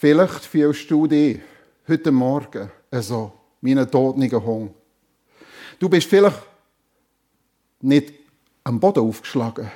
Vielleicht 0.00 0.46
fühlst 0.46 0.90
du 0.90 1.06
dich 1.06 1.40
heute 1.86 2.10
Morgen 2.10 2.70
so, 2.90 3.32
wie 3.60 3.78
ein 3.78 3.90
todniger 3.90 4.42
Hund. 4.42 4.70
Du 5.78 5.90
bist 5.90 6.08
vielleicht 6.08 6.40
nicht 7.82 8.14
am 8.64 8.80
Boden 8.80 9.00
aufgeschlagen 9.00 9.70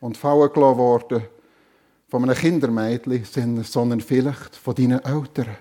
und 0.00 0.18
fallen 0.18 0.52
gelassen 0.52 0.76
worden 0.76 1.22
von 2.06 2.24
einem 2.24 2.36
Kindermädchen, 2.36 3.64
sondern 3.64 4.02
vielleicht 4.02 4.54
von 4.56 4.74
deinen 4.74 5.02
Eltern. 5.02 5.56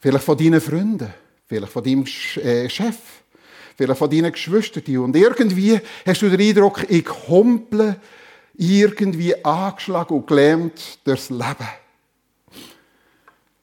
Vielleicht 0.00 0.24
von 0.24 0.36
deinen 0.36 0.60
Freunden. 0.60 1.14
Vielleicht 1.46 1.70
von 1.70 1.84
deinem 1.84 2.06
äh, 2.42 2.68
Chef. 2.68 2.98
Vielleicht 3.76 3.98
von 4.00 4.10
deinen 4.10 4.32
Geschwistern. 4.32 4.98
Und 4.98 5.14
irgendwie 5.14 5.78
hast 6.04 6.22
du 6.22 6.28
den 6.28 6.40
Eindruck, 6.40 6.84
ich 6.90 7.08
humple 7.28 8.00
irgendwie 8.56 9.44
angeschlagen 9.44 10.16
und 10.16 10.26
gelähmt 10.26 10.98
durchs 11.04 11.30
Leben. 11.30 11.68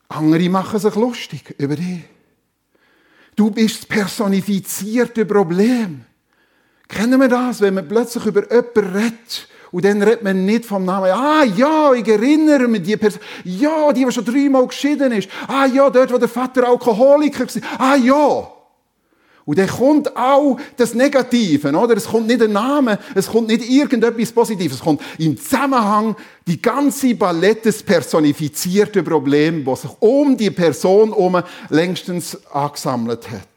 Andere 0.09 0.49
machen 0.49 0.79
sich 0.79 0.95
lustig 0.95 1.55
über 1.57 1.75
dich. 1.75 2.03
Du 3.35 3.51
bist 3.51 3.79
das 3.79 3.85
personifizierte 3.85 5.25
Problem. 5.25 6.05
Kennen 6.87 7.19
wir 7.19 7.27
das, 7.27 7.61
wenn 7.61 7.73
man 7.73 7.87
plötzlich 7.87 8.25
über 8.25 8.49
jemanden 8.49 8.95
redet 8.95 9.47
und 9.71 9.83
dann 9.83 10.01
redet 10.01 10.23
man 10.23 10.45
nicht 10.45 10.65
vom 10.65 10.85
Namen. 10.85 11.11
Ah 11.11 11.43
ja, 11.43 11.93
ich 11.93 12.07
erinnere 12.07 12.67
mich 12.67 12.83
die 12.83 12.95
Person. 12.95 13.21
Ja, 13.43 13.91
die, 13.91 14.05
die 14.05 14.11
schon 14.11 14.23
dreimal 14.23 14.67
geschieden 14.67 15.11
ist. 15.11 15.29
Ah 15.47 15.65
ja, 15.65 15.89
dort, 15.89 16.13
wo 16.13 16.17
der 16.17 16.29
Vater 16.29 16.67
Alkoholiker 16.67 17.45
war. 17.45 17.79
Ah 17.79 17.95
ja. 17.95 18.54
Und 19.45 19.60
dann 19.60 19.67
kommt 19.67 20.17
auch 20.17 20.58
das 20.75 20.95
Negative, 20.95 21.71
oder? 21.77 21.95
Es 21.95 22.08
kommt 22.08 22.25
nicht 22.25 22.41
ein 22.41 22.51
Name, 22.51 22.97
es 23.13 23.27
kommt 23.27 23.47
nicht 23.47 23.69
irgendetwas 23.69 24.31
Positives, 24.31 24.77
es 24.77 24.84
kommt 24.84 25.01
im 25.19 25.38
Zusammenhang 25.38 26.15
die 26.47 26.60
ganze 26.60 27.13
Palette 27.13 27.62
des 27.62 27.84
personifizierten 27.84 29.05
Problem, 29.05 29.63
was 29.65 29.84
sich 29.84 29.91
um 29.99 30.36
die 30.36 30.49
Person 30.49 31.10
herum 31.10 31.43
längstens 31.69 32.43
angesammelt 32.47 33.29
hat. 33.29 33.47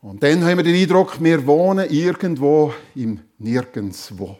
Und 0.00 0.22
dann 0.22 0.42
haben 0.42 0.58
wir 0.58 0.64
den 0.64 0.80
Eindruck, 0.80 1.22
wir 1.22 1.46
wohnen 1.46 1.90
irgendwo 1.90 2.72
im 2.94 3.20
Nirgendwo. 3.38 4.38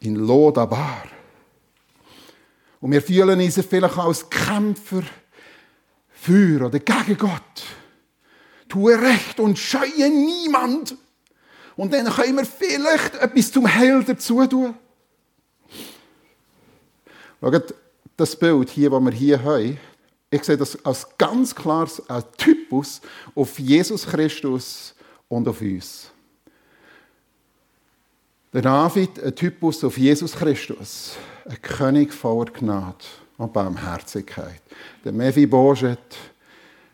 In 0.00 0.16
Lodabar. 0.16 1.04
Und 2.80 2.90
wir 2.90 3.02
fühlen 3.02 3.40
uns 3.40 3.60
vielleicht 3.68 3.98
als 3.98 4.28
Kämpfer 4.28 5.02
für 6.24 6.64
oder 6.64 6.78
gegen 6.78 7.18
Gott. 7.18 7.64
Tue 8.68 8.98
Recht 8.98 9.38
und 9.38 9.58
scheue 9.58 10.08
niemand. 10.08 10.96
Und 11.76 11.92
dann 11.92 12.06
können 12.06 12.36
wir 12.38 12.46
vielleicht 12.46 13.16
etwas 13.16 13.52
zum 13.52 13.72
Heil 13.72 14.02
dazu 14.04 14.46
tun. 14.46 14.74
Schaut, 17.40 17.74
das 18.16 18.36
Bild 18.36 18.70
hier, 18.70 18.88
das 18.90 19.02
wir 19.02 19.12
hier 19.12 19.42
haben, 19.42 19.78
ich 20.30 20.44
sehe 20.44 20.56
das 20.56 20.82
als 20.84 21.06
ganz 21.18 21.54
klares 21.54 22.02
Typus 22.38 23.02
auf 23.34 23.58
Jesus 23.58 24.06
Christus 24.06 24.94
und 25.28 25.46
auf 25.46 25.60
uns. 25.60 26.10
Der 28.52 28.62
David, 28.62 29.22
ein 29.22 29.34
Typus 29.34 29.84
auf 29.84 29.98
Jesus 29.98 30.32
Christus, 30.32 31.16
ein 31.44 31.60
König 31.60 32.14
voller 32.14 32.50
Gnade 32.50 33.04
und 33.38 33.52
Barmherzigkeit. 33.52 34.62
Der 35.04 35.12
Mephibosheth, 35.12 36.16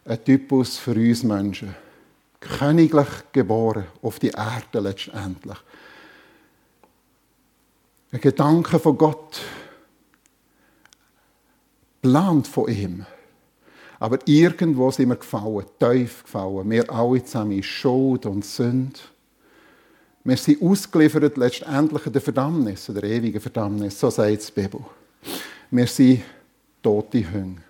ein 0.04 0.24
Typus 0.24 0.78
für 0.78 0.94
uns 0.94 1.22
Menschen. 1.22 1.74
Königlich 2.40 3.08
geboren 3.32 3.86
auf 4.02 4.18
die 4.18 4.28
Erde 4.30 4.80
letztendlich. 4.80 5.58
Ein 8.12 8.20
Gedanke 8.20 8.78
von 8.78 8.96
Gott, 8.96 9.40
plant 12.02 12.48
von 12.48 12.68
ihm. 12.68 13.06
Aber 13.98 14.18
irgendwo 14.24 14.90
sind 14.90 15.10
wir 15.10 15.16
gefallen, 15.16 15.66
tief 15.78 16.24
gefallen. 16.24 16.70
Wir 16.70 16.90
alle 16.90 17.22
zusammen 17.22 17.52
in 17.52 17.62
Schuld 17.62 18.24
und 18.24 18.44
Sünde. 18.44 18.98
Wir 20.24 20.36
sind 20.38 20.62
ausgeliefert 20.62 21.36
letztendlich 21.36 22.02
der 22.04 22.20
Verdammnis, 22.20 22.86
der 22.86 23.04
ewigen 23.04 23.40
Verdammnis, 23.40 24.00
so 24.00 24.08
sagt 24.10 24.48
die 24.48 24.60
Bibel. 24.60 24.80
Wir 25.70 25.86
sind 25.86 26.22
tote 26.82 27.24
Hunde. 27.32 27.62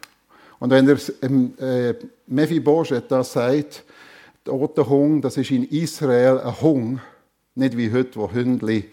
Und 0.59 0.71
wenn 0.71 0.89
er 0.89 0.99
ähm, 1.23 1.55
äh, 1.59 1.95
Mephibosheth 2.27 3.11
da 3.11 3.23
sagt, 3.25 3.85
tote 4.45 4.89
Hung, 4.89 5.21
das 5.21 5.37
ist 5.37 5.51
in 5.51 5.65
Israel 5.65 6.39
ein 6.39 6.61
Hung, 6.61 7.01
nicht 7.55 7.77
wie 7.77 7.93
heute, 7.93 8.19
wo 8.19 8.31
Hündli 8.31 8.91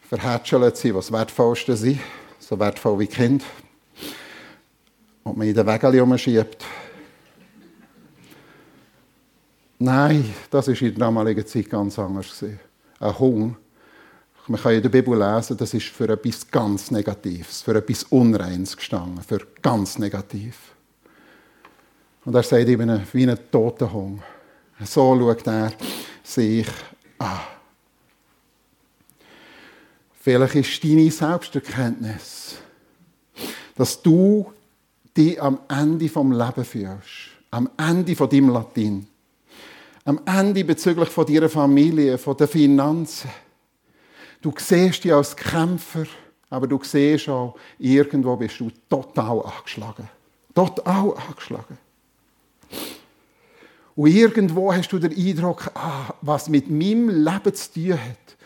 verhätschelt 0.00 0.76
sind, 0.76 0.94
was 0.94 1.10
wertvollste 1.10 1.76
sind, 1.76 2.00
so 2.38 2.58
wertvoll 2.58 2.98
wie 3.00 3.06
Kind, 3.06 3.42
und 5.24 5.36
man 5.36 5.48
in 5.48 5.54
den 5.54 5.66
Wägel 5.66 6.00
umschiebt. 6.00 6.64
Nein, 9.78 10.32
das 10.50 10.68
war 10.68 10.74
in 10.74 10.94
der 10.94 10.98
damaligen 10.98 11.46
Zeit 11.46 11.68
ganz 11.68 11.98
anders. 11.98 12.44
Ein 12.98 13.18
Hung, 13.18 13.56
man 14.48 14.60
kann 14.60 14.74
in 14.74 14.82
der 14.82 14.88
Bibel 14.88 15.18
lesen, 15.18 15.56
das 15.56 15.74
ist 15.74 15.86
für 15.86 16.08
etwas 16.08 16.48
ganz 16.48 16.90
Negatives, 16.90 17.62
für 17.62 17.74
etwas 17.74 18.04
Unreins 18.04 18.76
gestanden, 18.76 19.22
für 19.22 19.40
ganz 19.60 19.98
negativ. 19.98 20.56
Und 22.24 22.34
er 22.34 22.42
sagt 22.42 22.68
eben 22.68 23.02
wie 23.12 23.28
ein 23.28 23.38
toter 23.50 23.92
Hund. 23.92 24.20
So 24.84 25.18
schaut 25.18 25.46
er 25.46 25.72
sich 26.22 26.66
an. 27.18 27.40
Vielleicht 30.20 30.54
ist 30.56 30.84
deine 30.84 31.10
Selbsterkenntnis, 31.10 32.56
dass 33.76 34.02
du 34.02 34.52
dich 35.16 35.40
am 35.40 35.60
Ende 35.68 36.08
vom 36.08 36.32
Leben 36.32 36.64
fühlst, 36.64 37.30
am 37.50 37.70
Ende 37.76 38.16
von 38.16 38.28
deinem 38.28 38.48
Latin, 38.50 39.06
am 40.04 40.20
Ende 40.26 40.64
bezüglich 40.64 41.08
von 41.08 41.26
deiner 41.26 41.48
Familie, 41.48 42.18
von 42.18 42.36
den 42.36 42.48
Finanzen. 42.48 43.30
Du 44.40 44.52
siehst 44.56 45.04
dich 45.04 45.12
als 45.12 45.36
Kämpfer, 45.36 46.06
aber 46.50 46.66
du 46.66 46.80
siehst 46.82 47.28
auch, 47.28 47.56
irgendwo 47.78 48.36
bist 48.36 48.60
du 48.60 48.70
total 48.88 49.42
angeschlagen. 49.42 50.08
Total 50.54 51.14
angeschlagen. 51.28 51.78
Und 53.96 54.10
irgendwo 54.10 54.72
hast 54.72 54.92
du 54.92 54.98
den 54.98 55.16
Eindruck, 55.16 55.70
ah, 55.74 56.14
was 56.20 56.48
mit 56.48 56.70
meinem 56.70 57.08
Leben 57.08 57.54
zu 57.54 57.72
tun 57.72 57.92
hat, 57.94 58.36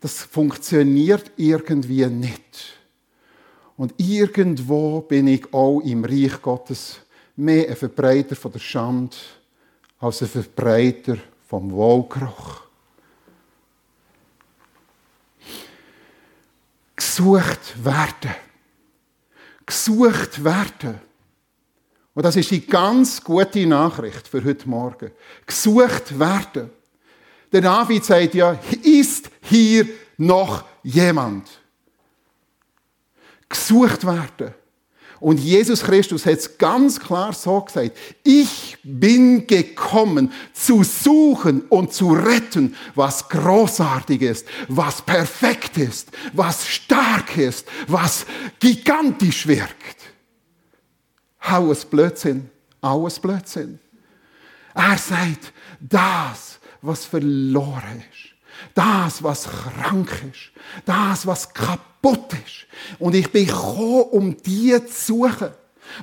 das 0.00 0.22
funktioniert 0.22 1.30
irgendwie 1.36 2.06
nicht. 2.06 2.76
Und 3.76 3.94
irgendwo 3.98 5.00
bin 5.00 5.28
ich 5.28 5.52
auch 5.52 5.80
im 5.80 6.04
Reich 6.04 6.40
Gottes 6.42 7.00
mehr 7.36 7.68
ein 7.68 7.76
Verbreiter 7.76 8.34
von 8.34 8.52
der 8.52 8.58
Schande 8.58 9.16
als 10.00 10.22
ein 10.22 10.28
Verbreiter 10.28 11.18
vom 11.46 11.70
Wohlgeruch. 11.70 12.65
Gesucht 16.96 17.84
werden. 17.84 18.34
Gesucht 19.64 20.42
werden. 20.42 21.00
Und 22.14 22.22
das 22.24 22.36
ist 22.36 22.50
die 22.50 22.66
ganz 22.66 23.22
gute 23.22 23.66
Nachricht 23.66 24.26
für 24.26 24.42
heute 24.42 24.68
Morgen. 24.68 25.10
Gesucht 25.44 26.18
werden. 26.18 26.70
Der 27.52 27.60
David 27.60 28.04
sagt 28.04 28.34
ja, 28.34 28.58
ist 28.82 29.30
hier 29.42 29.86
noch 30.16 30.64
jemand? 30.82 31.46
gesucht 33.48 34.04
werden. 34.06 34.54
Und 35.18 35.40
Jesus 35.40 35.82
Christus 35.82 36.26
hat 36.26 36.38
es 36.38 36.58
ganz 36.58 37.00
klar 37.00 37.32
so 37.32 37.60
gesagt. 37.60 37.96
Ich 38.22 38.76
bin 38.82 39.46
gekommen, 39.46 40.30
zu 40.52 40.82
suchen 40.82 41.62
und 41.62 41.92
zu 41.92 42.12
retten, 42.12 42.76
was 42.94 43.28
großartig 43.28 44.20
ist, 44.22 44.46
was 44.68 45.00
perfekt 45.02 45.78
ist, 45.78 46.10
was 46.32 46.66
stark 46.66 47.36
ist, 47.38 47.66
was 47.86 48.26
gigantisch 48.60 49.46
wirkt. 49.46 49.96
Alles 51.38 51.84
Blödsinn, 51.84 52.50
alles 52.80 53.18
Blödsinn. 53.18 53.78
Er 54.74 54.98
sagt, 54.98 55.52
das, 55.80 56.58
was 56.82 57.06
verloren 57.06 58.02
ist, 58.12 58.35
das, 58.74 59.22
was 59.22 59.48
krank 59.48 60.10
ist, 60.32 60.52
das, 60.84 61.26
was 61.26 61.52
kaputt 61.52 62.32
ist. 62.32 62.66
Und 62.98 63.14
ich 63.14 63.30
bin 63.30 63.46
gekommen, 63.46 64.02
um 64.10 64.36
die 64.42 64.76
zu 64.86 65.14
suchen, 65.14 65.48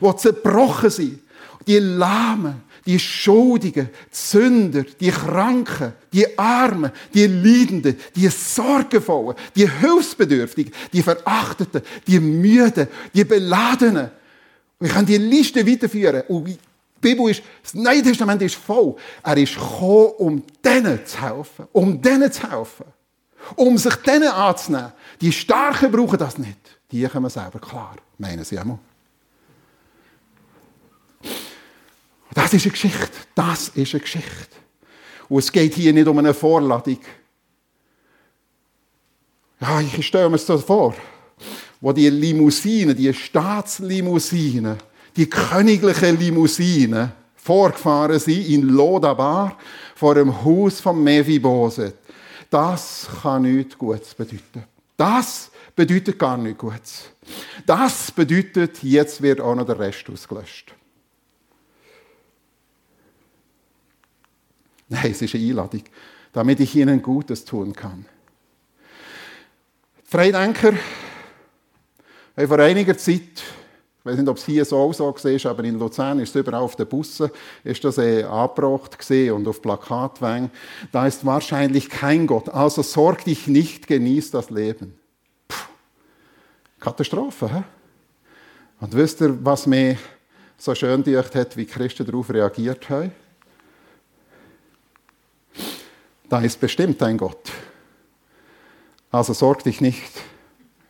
die 0.01 0.15
zerbrochen 0.15 0.89
sind. 0.89 1.19
Die 1.65 1.79
Lahmen, 1.79 2.63
die 2.85 2.99
Schuldigen, 2.99 3.89
die 3.89 4.15
Sünder, 4.15 4.83
die 4.99 5.11
Kranken, 5.11 5.93
die 6.11 6.37
Armen, 6.37 6.91
die 7.13 7.27
Leidenden, 7.27 7.97
die 8.15 8.27
Sorgenvollen, 8.27 9.37
die 9.55 9.69
Hilfsbedürftigen, 9.69 10.73
die 10.91 11.01
Verachteten, 11.01 11.81
die 12.05 12.19
Müden, 12.19 12.87
die 13.13 13.23
Beladenen. 13.23 14.11
Ich 14.79 14.91
kann 14.91 15.05
die 15.05 15.17
Liste 15.17 15.65
weiterführen. 15.65 16.23
Und 16.27 16.59
Bibel 17.03 17.29
ist, 17.29 17.43
das 17.61 17.75
Neue 17.75 18.01
Testament 18.01 18.41
ist 18.41 18.55
voll. 18.55 18.95
Er 19.21 19.37
ist 19.37 19.53
gekommen, 19.53 20.13
um 20.17 20.43
denen 20.65 21.05
zu 21.05 21.21
helfen. 21.21 21.67
Um 21.71 22.01
denen 22.01 22.31
zu 22.31 22.49
helfen 22.49 22.85
um 23.55 23.77
sich 23.77 23.95
denen 23.97 24.29
anzunehmen. 24.29 24.93
Die 25.21 25.31
Starken 25.31 25.91
brauchen 25.91 26.17
das 26.17 26.37
nicht. 26.37 26.57
Die 26.91 27.05
kommen 27.07 27.29
selber 27.29 27.59
klar, 27.59 27.95
meinen 28.17 28.43
sie 28.43 28.57
einmal. 28.57 28.79
Das 32.33 32.53
ist 32.53 32.65
eine 32.65 32.71
Geschichte. 32.71 33.09
Das 33.35 33.69
ist 33.69 33.93
eine 33.93 34.01
Geschichte. 34.01 34.55
Und 35.29 35.39
es 35.39 35.51
geht 35.51 35.73
hier 35.75 35.93
nicht 35.93 36.07
um 36.07 36.17
eine 36.17 36.33
Vorladung. 36.33 36.99
Ja, 39.59 39.79
ich 39.81 40.05
stelle 40.05 40.29
mir 40.29 40.37
so 40.37 40.57
vor, 40.57 40.95
wo 41.79 41.91
die 41.91 42.09
Limousinen, 42.09 42.95
die 42.95 43.13
Staatslimousinen, 43.13 44.77
die 45.15 45.29
königlichen 45.29 46.19
Limousinen 46.19 47.11
vorgefahren 47.35 48.19
sind 48.19 48.47
in 48.47 48.69
Lodabar 48.69 49.57
vor 49.95 50.15
dem 50.15 50.43
Haus 50.43 50.79
von 50.79 51.03
Mephibosheth 51.03 51.95
das 52.53 53.09
kann 53.23 53.41
nichts 53.41 53.75
Gutes 53.75 54.13
bedeuten. 54.13 54.63
Das 54.95 55.49
bedeutet 55.75 56.19
gar 56.19 56.37
nichts 56.37 56.59
Gutes. 56.59 57.09
Das 57.65 58.11
bedeutet, 58.11 58.83
jetzt 58.83 59.23
wird 59.23 59.41
auch 59.41 59.55
noch 59.55 59.65
der 59.65 59.79
Rest 59.79 60.07
ausgelöscht. 60.07 60.71
Nein, 64.87 65.09
es 65.09 65.23
ist 65.23 65.33
eine 65.33 65.43
Einladung, 65.43 65.81
damit 66.31 66.59
ich 66.59 66.75
Ihnen 66.75 67.01
Gutes 67.01 67.43
tun 67.43 67.73
kann. 67.73 68.05
Freidenker 70.03 70.73
haben 72.37 72.47
vor 72.47 72.59
einiger 72.59 72.95
Zeit 72.95 73.41
ich 74.03 74.11
weiß 74.11 74.17
nicht, 74.17 74.27
ob 74.27 74.35
es 74.35 74.43
hier 74.45 74.65
so 74.65 74.79
auch 74.79 74.93
so 74.93 75.05
war, 75.05 75.51
aber 75.51 75.63
in 75.63 75.79
Luzern 75.79 76.19
ist 76.19 76.35
es 76.35 76.41
überall 76.41 76.61
auf 76.61 76.75
den 76.75 76.87
Bussen 76.87 77.31
ist 77.63 77.85
das 77.85 77.97
eh 77.97 78.25
angebracht 78.25 78.97
und 79.09 79.47
auf 79.47 79.61
Plakatwängen. 79.61 80.51
Da 80.91 81.07
ist 81.07 81.25
wahrscheinlich 81.25 81.89
kein 81.89 82.27
Gott. 82.27 82.49
Also 82.49 82.81
sorg 82.81 83.23
dich 83.23 83.47
nicht, 83.47 83.87
genieß 83.87 84.31
das 84.31 84.49
Leben. 84.49 84.93
Puh. 85.47 85.55
Katastrophe, 86.81 87.49
hä? 87.49 87.63
Und 88.81 88.93
wisst 88.93 89.21
ihr, 89.21 89.37
was 89.45 89.67
mir 89.67 89.97
so 90.57 90.75
schön 90.75 91.01
gedacht 91.01 91.33
hat, 91.35 91.55
wie 91.55 91.65
Christen 91.65 92.05
darauf 92.05 92.29
reagiert 92.29 92.89
haben? 92.89 93.13
Da 96.27 96.41
ist 96.41 96.59
bestimmt 96.59 97.01
ein 97.03 97.17
Gott. 97.17 97.53
Also 99.11 99.31
sorg 99.31 99.63
dich 99.63 99.79
nicht, 99.79 100.11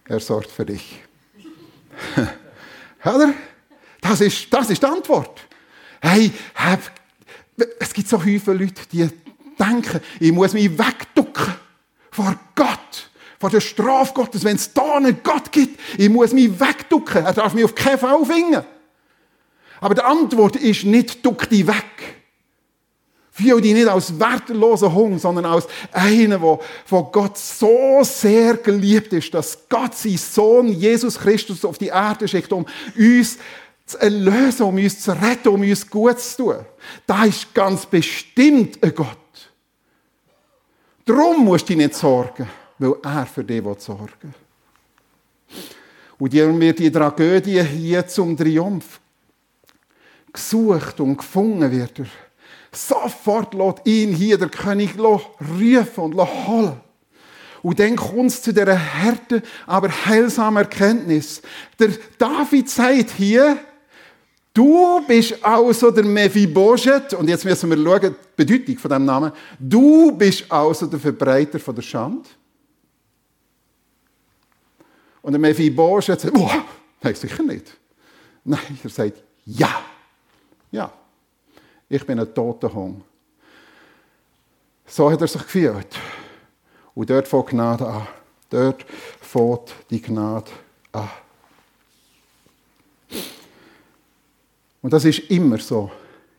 er 0.05 0.19
sorgt 0.19 0.49
für 0.49 0.65
dich. 0.65 0.99
Oder? 3.05 3.33
Das 4.01 4.21
ist, 4.21 4.53
das 4.53 4.69
ist 4.69 4.81
die 4.81 4.87
Antwort. 4.87 5.41
Hey, 6.01 6.31
es 7.79 7.93
gibt 7.93 8.07
so 8.07 8.19
viele 8.19 8.53
Leute, 8.53 8.81
die 8.91 9.09
denken, 9.57 10.01
ich 10.19 10.31
muss 10.31 10.53
mich 10.53 10.77
wegducken 10.77 11.53
vor 12.11 12.35
Gott, 12.55 13.09
vor 13.39 13.49
der 13.49 13.61
Strafe 13.61 14.13
Gottes, 14.13 14.43
wenn 14.43 14.55
es 14.55 14.73
da 14.73 14.95
einen 14.95 15.21
Gott 15.23 15.51
gibt. 15.51 15.79
Ich 15.97 16.09
muss 16.09 16.33
mich 16.33 16.59
wegducken. 16.59 17.25
Er 17.25 17.33
darf 17.33 17.53
mich 17.53 17.65
auf 17.65 17.75
keinen 17.75 17.97
Fall 17.97 18.25
finden. 18.25 18.63
Aber 19.79 19.95
die 19.95 20.01
Antwort 20.01 20.55
ist 20.55 20.85
nicht, 20.85 21.25
duck 21.25 21.49
dich 21.49 21.67
weg. 21.67 22.22
Fühl 23.35 23.61
dich 23.61 23.73
nicht 23.73 23.87
als 23.87 24.19
wertloser 24.19 24.93
Hund, 24.93 25.19
sondern 25.19 25.45
als 25.45 25.67
einer, 25.91 26.37
der 26.37 26.59
von 26.85 27.11
Gott 27.11 27.35
so 27.35 28.03
sehr 28.03 28.57
geliebt 28.57 29.11
ist, 29.11 29.33
dass 29.33 29.57
Gott 29.67 29.95
seinen 29.95 30.17
Sohn 30.17 30.67
Jesus 30.67 31.17
Christus 31.17 31.65
auf 31.65 31.79
die 31.79 31.87
Erde 31.87 32.27
schickt, 32.27 32.53
um 32.53 32.63
uns 32.95 33.39
zu 33.87 33.97
erlösen, 33.97 34.61
um 34.61 34.75
uns 34.75 34.99
zu 34.99 35.13
retten, 35.13 35.47
um 35.47 35.61
uns 35.61 35.89
gut 35.89 36.19
zu 36.19 36.43
tun. 36.43 36.65
Da 37.07 37.25
ist 37.25 37.51
ganz 37.55 37.87
bestimmt 37.87 38.83
ein 38.83 38.93
Gott. 38.93 39.17
Darum 41.03 41.43
musst 41.43 41.67
du 41.67 41.73
dich 41.73 41.77
nicht 41.77 41.95
sorgen, 41.95 42.47
weil 42.77 42.93
er 43.01 43.25
für 43.25 43.43
dich 43.43 43.63
sorgen 43.79 44.09
will. 44.21 44.33
Und 46.19 46.31
die 46.31 46.59
wird 46.59 46.77
die 46.77 46.91
Tragödie 46.91 47.63
hier 47.63 48.07
zum 48.07 48.37
Triumph 48.37 48.99
gesucht 50.31 50.99
und 50.99 51.17
gefunden 51.17 51.71
wird 51.71 51.97
er. 51.97 52.05
Sofort 52.75 53.53
lässt 53.53 53.85
ihn 53.85 54.13
hier 54.13 54.37
der 54.37 54.49
König 54.49 54.95
rufen 54.99 56.03
und 56.03 56.17
holen. 56.17 56.81
Und 57.61 57.79
dann 57.79 57.95
kommt 57.95 58.31
es 58.31 58.41
zu 58.41 58.51
dieser 58.51 58.75
Härte, 58.75 59.41
aber 59.65 59.89
heilsamen 59.89 60.63
Erkenntnis. 60.63 61.41
Der 61.79 61.89
David 62.17 62.69
sagt 62.69 63.11
hier, 63.11 63.57
du 64.53 65.01
bist 65.07 65.43
also 65.43 65.91
der 65.91 66.03
Mephibosheth, 66.03 67.13
und 67.13 67.29
jetzt 67.29 67.45
müssen 67.45 67.69
wir 67.69 67.77
schauen, 67.77 68.15
die 68.37 68.43
Bedeutung 68.43 68.77
von 68.77 68.89
diesem 68.89 69.05
Namen. 69.05 69.31
Du 69.57 70.11
bist 70.11 70.51
also 70.51 70.87
der 70.87 70.99
Verbreiter 70.99 71.59
von 71.59 71.75
der 71.75 71.81
Schande. 71.83 72.27
Und 75.21 75.31
der 75.31 75.39
Mephibosheth 75.39 76.19
sagt, 76.19 76.37
oh, 76.37 76.51
nein, 77.01 77.15
sicher 77.15 77.43
nicht. 77.43 77.77
Nein, 78.43 78.79
er 78.83 78.89
sagt, 78.89 79.23
ja. 79.45 79.69
Ja, 80.69 80.91
ich 81.93 82.05
bin 82.05 82.19
ein 82.19 82.33
toter 82.33 82.73
Hund. 82.73 83.03
So 84.85 85.11
hat 85.11 85.21
er 85.21 85.27
sich 85.27 85.41
gefühlt. 85.43 85.95
Und 86.95 87.09
dort 87.09 87.27
fängt 87.27 87.47
Gnade 87.47 87.87
an. 87.87 88.07
Dort 88.49 88.83
fängt 89.21 89.73
die 89.89 90.01
Gnade 90.01 90.51
an. 90.91 91.09
Und 94.81 94.91
das 94.91 95.05
ist 95.05 95.19
immer 95.29 95.59
so 95.59 95.91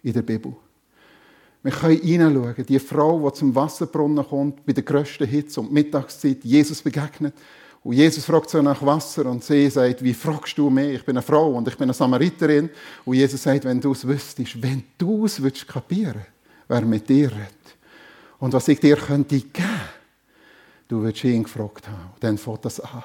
in 0.03 0.13
der 0.13 0.23
Bibel. 0.23 0.55
Wir 1.63 1.73
können 1.73 2.01
hineinschauen. 2.01 2.67
Die 2.67 2.79
Frau, 2.79 3.31
die 3.31 3.39
zum 3.39 3.55
Wasserbrunnen 3.55 4.27
kommt, 4.27 4.67
bei 4.67 4.73
der 4.73 4.83
grössten 4.83 5.27
Hitze 5.27 5.61
und 5.61 5.73
Mittagszeit 5.73 6.45
Jesus 6.45 6.83
begegnet. 6.83 7.35
Und 7.85 7.93
Jesus 7.93 8.25
fragt 8.25 8.49
sie 8.49 8.63
nach 8.63 8.81
Wasser 8.85 9.27
und 9.27 9.45
sie 9.45 9.69
sagt, 9.69 10.03
wie 10.03 10.15
fragst 10.15 10.57
du 10.57 10.71
mich? 10.71 10.95
Ich 10.95 11.05
bin 11.05 11.19
eine 11.19 11.23
Frau 11.23 11.53
und 11.53 11.69
ich 11.69 11.77
bin 11.77 11.85
eine 11.85 11.93
Samariterin. 11.93 12.71
Und 13.05 13.15
Jesus 13.15 13.43
sagt, 13.43 13.65
wenn 13.65 13.79
du 13.79 13.93
es 13.93 14.09
wüsstest, 14.09 14.61
wenn 14.63 14.85
du 14.97 15.27
es 15.27 15.43
würdest 15.43 15.69
kapieren, 15.69 16.25
wer 16.67 16.81
mit 16.81 17.07
dir 17.07 17.31
redet 17.31 17.77
und 18.39 18.55
was 18.55 18.69
ich 18.69 18.81
dir 18.81 18.97
könnte 18.97 19.39
geben, 19.39 19.69
du 20.89 21.03
würdest 21.03 21.25
ihn 21.25 21.43
gefragt 21.43 21.87
haben. 21.87 22.11
Und 22.15 22.25
dann 22.25 22.39
fängt 22.39 22.65
das 22.65 22.81
an. 22.81 23.05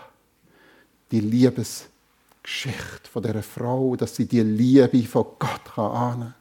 Die 1.12 1.20
Liebesgeschichte 1.20 3.10
von 3.12 3.22
dieser 3.22 3.44
Frau, 3.44 3.98
dass 3.98 4.15
sie 4.15 4.28
die 4.28 4.44
Liebe 4.44 5.04
von 5.04 5.26
Gott 5.39 5.78
annehmen 5.78 6.22
kann. 6.22 6.38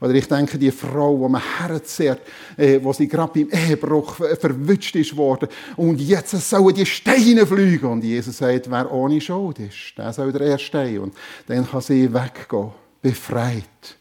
Oder 0.00 0.14
ich 0.14 0.26
denke, 0.26 0.58
die 0.58 0.70
Frau, 0.70 1.14
die 1.14 1.30
man 1.30 1.42
herzehrt, 1.58 2.22
äh, 2.56 2.80
wo 2.82 2.92
sie 2.92 3.06
gerade 3.06 3.32
beim 3.34 3.50
Ehebruch 3.50 4.14
verwünscht 4.14 4.96
ist 4.96 5.14
worden. 5.14 5.48
Und 5.76 6.00
jetzt 6.00 6.30
sollen 6.30 6.74
die 6.74 6.86
Steine 6.86 7.46
fliegen. 7.46 7.86
Und 7.86 8.02
Jesus 8.02 8.38
sagt, 8.38 8.70
wer 8.70 8.90
ohne 8.90 9.20
Schuld 9.20 9.58
ist, 9.58 9.98
der 9.98 10.12
soll 10.12 10.32
der 10.32 10.42
erste 10.42 10.66
stehen. 10.66 11.00
Und 11.00 11.14
dann 11.46 11.68
kann 11.68 11.82
sie 11.82 12.12
weggehen, 12.12 12.70
befreit. 13.02 13.96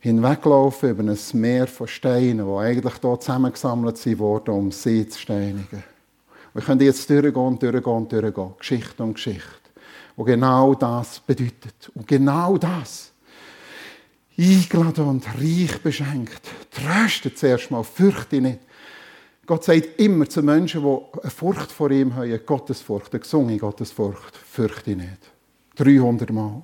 Hinweglaufen 0.00 0.90
über 0.90 1.02
ein 1.02 1.18
Meer 1.34 1.66
von 1.66 1.88
Steinen, 1.88 2.46
die 2.46 2.58
eigentlich 2.58 2.94
hier 3.02 3.20
zusammengesammelt 3.20 4.18
wurden, 4.18 4.54
um 4.54 4.72
sie 4.72 5.06
zu 5.06 5.18
steinigen. 5.18 5.84
Wir 6.54 6.62
können 6.62 6.80
jetzt 6.80 7.10
durchgehen, 7.10 7.58
durchgehen, 7.58 8.08
durchgehen. 8.08 8.54
Geschichte 8.58 9.02
um 9.02 9.12
Geschichte. 9.12 9.42
Und 10.16 10.24
genau 10.24 10.74
das 10.74 11.20
bedeutet. 11.20 11.90
Und 11.94 12.06
genau 12.06 12.56
das 12.56 13.12
eingeladen 14.38 15.06
und 15.06 15.26
reich 15.38 15.80
beschenkt. 15.82 16.40
Tröstet 16.70 17.38
zuerst 17.38 17.70
mal, 17.70 17.82
fürchte 17.82 18.40
nicht. 18.40 18.60
Gott 19.46 19.64
sagt 19.64 19.98
immer 19.98 20.28
zu 20.28 20.42
Menschen, 20.42 20.82
die 20.82 21.20
eine 21.20 21.30
Furcht 21.30 21.72
vor 21.72 21.90
ihm 21.90 22.14
haben, 22.14 22.40
Gottesfurcht, 22.44 23.12
eine 23.12 23.20
gesungene 23.20 23.58
Gottesfurcht, 23.58 24.36
fürchte 24.36 24.94
nicht. 24.94 25.18
300 25.76 26.30
Mal 26.30 26.62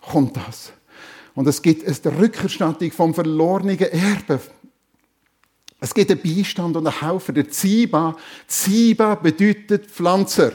kommt 0.00 0.36
das. 0.36 0.72
Und 1.34 1.46
es 1.46 1.62
gibt 1.62 1.86
eine 1.86 2.18
Rückerstattung 2.18 2.90
vom 2.90 3.14
verlorenen 3.14 3.78
Erbe. 3.78 4.40
Es 5.80 5.94
gibt 5.94 6.10
einen 6.10 6.20
Beistand 6.20 6.76
und 6.76 6.86
einen 6.86 7.00
Haufen. 7.00 7.36
Der 7.36 7.48
Ziba. 7.48 8.16
Ziba 8.48 9.14
bedeutet 9.14 9.86
Pflanzer 9.86 10.52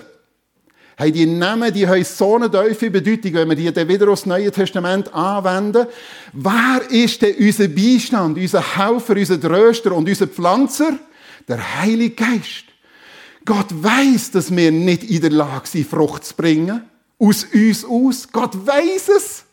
haben 0.98 1.14
die 1.14 1.26
Namen, 1.26 1.74
die 1.74 1.88
haben 1.88 2.04
so 2.04 2.36
eine 2.36 2.52
tiefe 2.52 2.92
Bedeutung, 2.92 3.34
wenn 3.34 3.50
wir 3.50 3.56
die 3.56 3.72
dann 3.72 3.88
wieder 3.88 4.10
aufs 4.10 4.26
Neue 4.26 4.52
Testament 4.52 5.14
anwenden. 5.14 5.88
Wer 6.34 6.82
ist 6.90 7.22
denn 7.22 7.36
unser 7.36 7.68
Beistand, 7.68 8.38
unser 8.38 8.78
Helfer, 8.78 9.16
unser 9.16 9.42
Tröster 9.42 9.92
und 9.94 10.08
unser 10.08 10.28
Pflanzer? 10.28 11.00
Der 11.48 11.82
Heilige 11.82 12.16
Geist. 12.16 12.66
Gott 13.44 13.68
weiß, 13.72 14.32
dass 14.32 14.56
wir 14.56 14.72
nicht 14.72 15.04
in 15.04 15.22
der 15.22 15.32
Lage 15.32 15.68
sind, 15.68 15.88
Frucht 15.88 16.26
zu 16.26 16.36
bringen. 16.36 16.84
Aus 17.20 17.46
uns 17.54 17.84
aus. 17.84 18.28
Gott 18.32 18.56
weiß 18.56 19.10
es. 19.18 19.44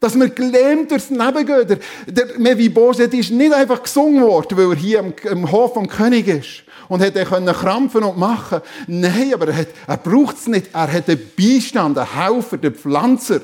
Dass 0.00 0.18
wir 0.18 0.30
gelähmt 0.30 0.90
durchs 0.90 1.10
Leben 1.10 1.46
gehen. 1.46 1.68
Der, 1.68 1.78
der 2.06 2.38
Mephibosheth 2.38 3.14
ist 3.14 3.30
nicht 3.30 3.52
einfach 3.52 3.82
gesungen 3.82 4.22
worden, 4.22 4.58
weil 4.58 4.70
er 4.70 4.76
hier 4.76 4.98
im, 4.98 5.14
im 5.30 5.52
Hof 5.52 5.74
vom 5.74 5.86
König 5.86 6.26
ist 6.26 6.64
und 6.88 7.00
hätte 7.00 7.24
können 7.24 7.54
krampfen 7.54 8.04
und 8.04 8.18
machen. 8.18 8.60
Nein, 8.86 9.32
aber 9.34 9.48
er, 9.48 9.56
hat, 9.56 9.68
er 9.86 9.96
braucht 9.96 10.36
es 10.36 10.46
nicht. 10.46 10.68
Er 10.72 10.92
hat 10.92 11.08
einen 11.08 11.20
Beistand, 11.36 11.98
einen 11.98 12.14
Helfer, 12.14 12.56
den 12.56 12.74
Pflanzer. 12.74 13.40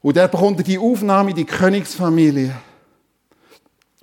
Und 0.00 0.16
er 0.16 0.28
bekommt 0.28 0.66
die 0.66 0.78
Aufnahme 0.78 1.30
in 1.30 1.36
die 1.36 1.44
Königsfamilie. 1.44 2.54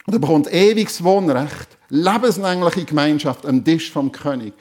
Und 0.06 0.14
er 0.14 0.20
bekommt 0.20 0.52
ewiges 0.52 1.04
Wohnrecht, 1.04 1.78
lebenslängliche 1.90 2.86
Gemeinschaft 2.86 3.46
am 3.46 3.64
Tisch 3.64 3.92
vom 3.92 4.12
König. 4.12 4.54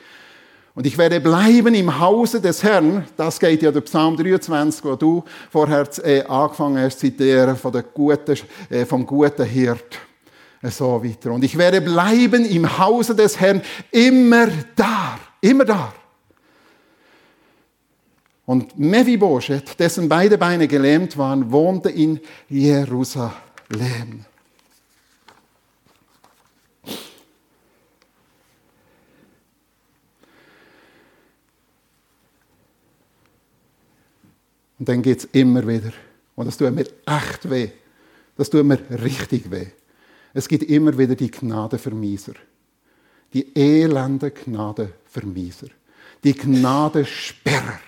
Und 0.75 0.87
ich 0.87 0.97
werde 0.97 1.21
bleiben 1.21 1.75
im 1.75 1.99
Hause 1.99 2.41
des 2.41 2.63
Herrn. 2.63 3.05
Das 3.17 3.41
geht 3.41 3.63
ja 3.63 3.73
der 3.73 3.81
Psalm 3.81 4.17
23, 4.17 4.85
wo 4.85 4.95
du 4.95 5.25
vorher 5.51 5.89
äh, 6.05 6.23
angefangen 6.25 6.79
hast, 6.79 7.01
zitieren 7.01 7.57
von 7.57 7.73
der 7.73 7.83
guten, 7.83 8.37
äh, 8.71 8.85
vom 8.85 9.05
guten 9.05 9.45
Hirt 9.45 9.99
so 10.63 11.03
weiter. 11.05 11.33
Und 11.33 11.45
ich 11.45 11.57
werde 11.57 11.81
bleiben 11.81 12.45
im 12.45 12.79
Hause 12.79 13.15
des 13.15 13.39
Herrn 13.39 13.63
immer 13.91 14.49
da, 14.75 15.19
immer 15.41 15.65
da. 15.65 15.93
Und 18.45 18.79
Mephibosheth, 18.79 19.79
dessen 19.79 20.09
beide 20.09 20.39
Beine 20.39 20.67
gelähmt 20.67 21.19
waren, 21.19 21.53
wohnte 21.53 21.91
in 21.91 22.19
Jerusalem. 22.49 24.25
Und 34.79 34.89
dann 34.89 35.03
geht 35.03 35.19
es 35.19 35.25
immer 35.33 35.67
wieder. 35.67 35.93
Und 36.35 36.47
das 36.47 36.57
tut 36.57 36.73
mir 36.73 36.87
echt 37.05 37.51
weh. 37.51 37.71
Das 38.37 38.49
tut 38.49 38.65
mir 38.65 38.79
richtig 39.03 39.51
weh. 39.51 39.67
Es 40.35 40.49
gibt 40.49 40.65
immer 40.65 40.97
wieder 40.97 41.15
die 41.15 41.31
Gnadenvermieser. 41.31 42.35
Die 43.33 43.57
elende 43.57 44.31
Gnadenvermieser. 44.31 45.69
Die 46.25 46.35
Gnadensperrer. 46.35 47.81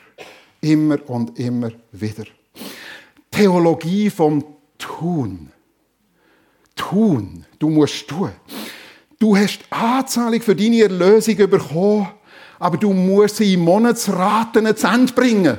Immer 0.61 1.09
und 1.09 1.38
immer 1.38 1.70
wieder. 1.92 2.24
Theologie 3.31 4.11
vom 4.11 4.44
Tun. 4.79 5.50
Tun. 6.74 7.44
Du 7.59 7.70
musst 7.70 8.09
tun. 8.09 8.33
Du 9.18 9.37
hast 9.37 9.61
Anzahlung 9.70 10.40
für 10.40 10.57
deine 10.57 10.83
Erlösung 10.83 11.37
bekommen, 11.37 12.09
aber 12.59 12.79
du 12.79 12.92
musst 12.92 13.37
sie 13.37 13.55
in 13.55 13.61
Monatsraten 13.61 14.74
zu 14.74 14.87
Ende 14.87 15.12
bringen. 15.12 15.59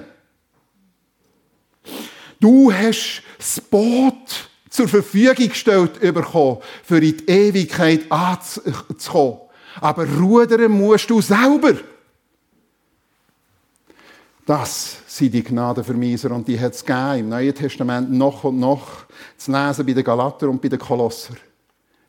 Du 2.40 2.74
hast 2.74 3.22
das 3.38 3.62
Boot 3.62 4.50
zur 4.72 4.88
Verfügung 4.88 5.50
gestellt 5.50 6.00
bekommen, 6.00 6.58
für 6.84 6.98
in 6.98 7.18
die 7.18 7.30
Ewigkeit 7.30 8.12
anzukommen. 8.12 9.42
Aber 9.80 10.08
rudern 10.08 10.72
musst 10.72 11.10
du 11.10 11.22
selber. 11.22 11.76
Das 14.46 14.98
sind 15.06 15.34
die 15.34 15.44
Gnadenvermieser 15.44 16.32
und 16.32 16.48
die 16.48 16.60
hat 16.60 16.74
es 16.74 16.82
im 16.82 17.30
Neuen 17.30 17.54
Testament 17.54 18.12
noch 18.12 18.44
und 18.44 18.60
noch 18.60 19.06
zu 19.38 19.52
lesen 19.52 19.86
bei 19.86 19.94
den 19.94 20.04
Galater 20.04 20.50
und 20.50 20.62
bei 20.62 20.70
den 20.70 20.80
Kolosser. 20.80 21.36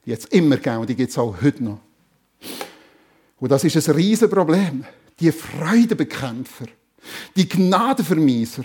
Die 0.07 0.13
hat 0.13 0.21
es 0.21 0.25
immer 0.27 0.57
gegeben 0.57 0.79
und 0.79 0.89
die 0.89 0.97
gibt 0.97 1.11
es 1.11 1.19
auch 1.19 1.37
heute 1.43 1.63
noch. 1.63 1.79
Und 3.39 3.51
das 3.51 3.65
ist 3.65 3.89
ein 3.89 3.95
Riesenproblem. 3.95 4.85
Die 5.21 5.31
Freudebekämpfer, 5.31 6.67
die 7.37 7.49
Gnadenvermieser, 7.49 8.65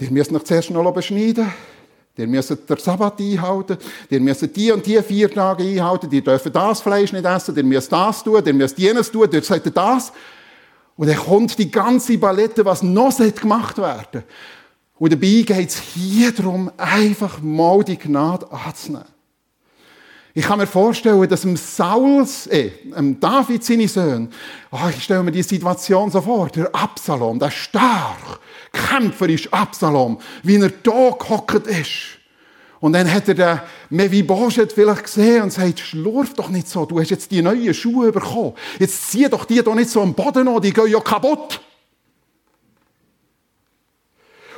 die 0.00 0.10
müssen 0.10 0.34
noch 0.34 0.44
zuerst 0.44 0.70
noch 0.70 0.92
beschneiden. 0.92 1.52
Die 2.16 2.26
müssen 2.26 2.58
den 2.68 2.76
Sabbat 2.76 3.20
einhalten. 3.20 3.76
Die 4.08 4.20
müssen 4.20 4.52
die 4.52 4.70
und 4.70 4.86
die 4.86 5.02
vier 5.02 5.30
Tage 5.30 5.64
einhalten. 5.64 6.08
Die 6.08 6.22
dürfen 6.22 6.52
das 6.52 6.80
Fleisch 6.80 7.12
nicht 7.12 7.24
essen. 7.24 7.54
Die 7.54 7.62
müssen 7.62 7.90
das 7.90 8.22
tun. 8.22 8.42
Die 8.44 8.52
müssen 8.52 8.80
jenes 8.80 9.10
tun. 9.10 9.28
Sagt 9.42 9.66
er 9.66 9.72
das. 9.72 10.12
Und 10.96 11.08
dann 11.08 11.16
kommt 11.16 11.58
die 11.58 11.70
ganze 11.70 12.16
Palette, 12.18 12.64
was 12.64 12.82
noch 12.82 13.16
gemacht 13.18 13.78
werden 13.78 14.22
Und 14.98 15.12
dabei 15.12 15.42
geht 15.44 15.70
es 15.70 15.80
hier 15.80 16.32
darum, 16.32 16.70
einfach 16.76 17.40
mal 17.42 17.82
die 17.82 17.98
Gnade 17.98 18.46
anzunehmen. 18.50 19.08
Ich 20.36 20.44
kann 20.44 20.58
mir 20.58 20.66
vorstellen, 20.66 21.28
dass 21.28 21.42
dem 21.42 21.56
Sauls, 21.56 22.48
äh, 22.48 22.70
dem 22.96 23.20
David 23.20 23.62
seine 23.62 23.86
Söhne, 23.86 24.28
oh, 24.72 24.88
ich 24.90 25.04
stelle 25.04 25.22
mir 25.22 25.30
die 25.30 25.44
Situation 25.44 26.10
so 26.10 26.20
vor, 26.20 26.48
der 26.48 26.74
Absalom, 26.74 27.38
der 27.38 27.52
stark, 27.52 28.40
kämpferisch 28.74 29.50
Absalom, 29.52 30.18
wie 30.42 30.56
er 30.56 30.68
da 30.68 31.10
gehockt 31.18 31.66
ist. 31.66 32.18
Und 32.80 32.92
dann 32.92 33.10
hat 33.10 33.28
er 33.28 33.34
den 33.34 33.60
Mephibosheth 33.88 34.72
vielleicht 34.72 35.04
gesehen 35.04 35.44
und 35.44 35.52
sagt, 35.52 35.80
schlurf 35.80 36.34
doch 36.34 36.50
nicht 36.50 36.68
so, 36.68 36.84
du 36.84 37.00
hast 37.00 37.08
jetzt 37.08 37.30
die 37.30 37.40
neuen 37.40 37.72
Schuhe 37.72 38.12
bekommen. 38.12 38.52
Jetzt 38.78 39.10
zieh 39.10 39.26
doch 39.26 39.46
die 39.46 39.62
doch 39.62 39.74
nicht 39.74 39.88
so 39.88 40.02
am 40.02 40.12
Boden 40.12 40.46
an, 40.48 40.60
die 40.60 40.72
gehen 40.72 40.88
ja 40.88 41.00
kaputt. 41.00 41.62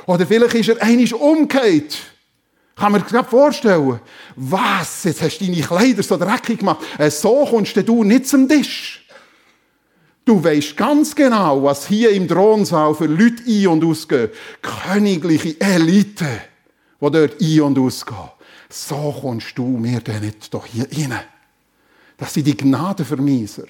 Oder 0.05 0.25
vielleicht 0.25 0.55
ist 0.55 0.69
er 0.69 0.81
einig 0.81 1.13
umgekehrt. 1.13 1.99
Kann 2.75 2.91
man 2.91 3.07
sich 3.07 3.25
vorstellen. 3.25 3.99
Was? 4.35 5.05
Jetzt 5.05 5.21
hast 5.21 5.39
du 5.39 5.45
deine 5.45 5.61
Kleider 5.61 6.03
so 6.03 6.17
dreckig 6.17 6.59
gemacht. 6.59 6.81
Äh, 6.97 7.09
so 7.09 7.45
kommst 7.45 7.75
du 7.75 8.03
nicht 8.03 8.27
zum 8.27 8.47
Tisch. 8.47 9.06
Du 10.27 10.43
weißt 10.43 10.75
ganz 10.75 11.15
genau, 11.15 11.63
was 11.63 11.87
hier 11.87 12.11
im 12.11 12.27
Thronsaal 12.27 12.93
für 12.93 13.05
Leute 13.05 13.43
ein- 13.47 13.67
und 13.67 13.85
ausgehen. 13.85 14.29
Königliche 14.61 15.55
Elite, 15.61 16.41
die 16.99 17.11
dort 17.11 17.41
ein- 17.41 17.61
und 17.61 17.79
ausgehen. 17.79 18.29
So 18.67 19.17
kommst 19.21 19.57
du 19.57 19.65
mir 19.65 20.01
denn 20.01 20.25
nicht 20.25 20.53
doch 20.53 20.65
hier 20.65 20.85
rein. 20.91 21.17
Das 22.17 22.33
sind 22.33 22.45
die 22.45 22.57
Gnadenvermieser. 22.57 23.67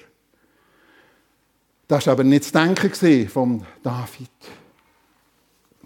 Das 1.86 2.06
war 2.06 2.14
aber 2.14 2.24
nicht 2.24 2.46
das 2.46 2.50
Denken 2.50 3.28
von 3.28 3.64
David. 3.80 4.28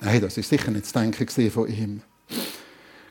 Nein, 0.01 0.23
das 0.23 0.39
ist 0.39 0.49
sicher 0.49 0.71
nicht 0.71 0.87
das 0.87 0.93
Denken 0.95 1.51
von 1.51 1.69
ihm. 1.69 2.01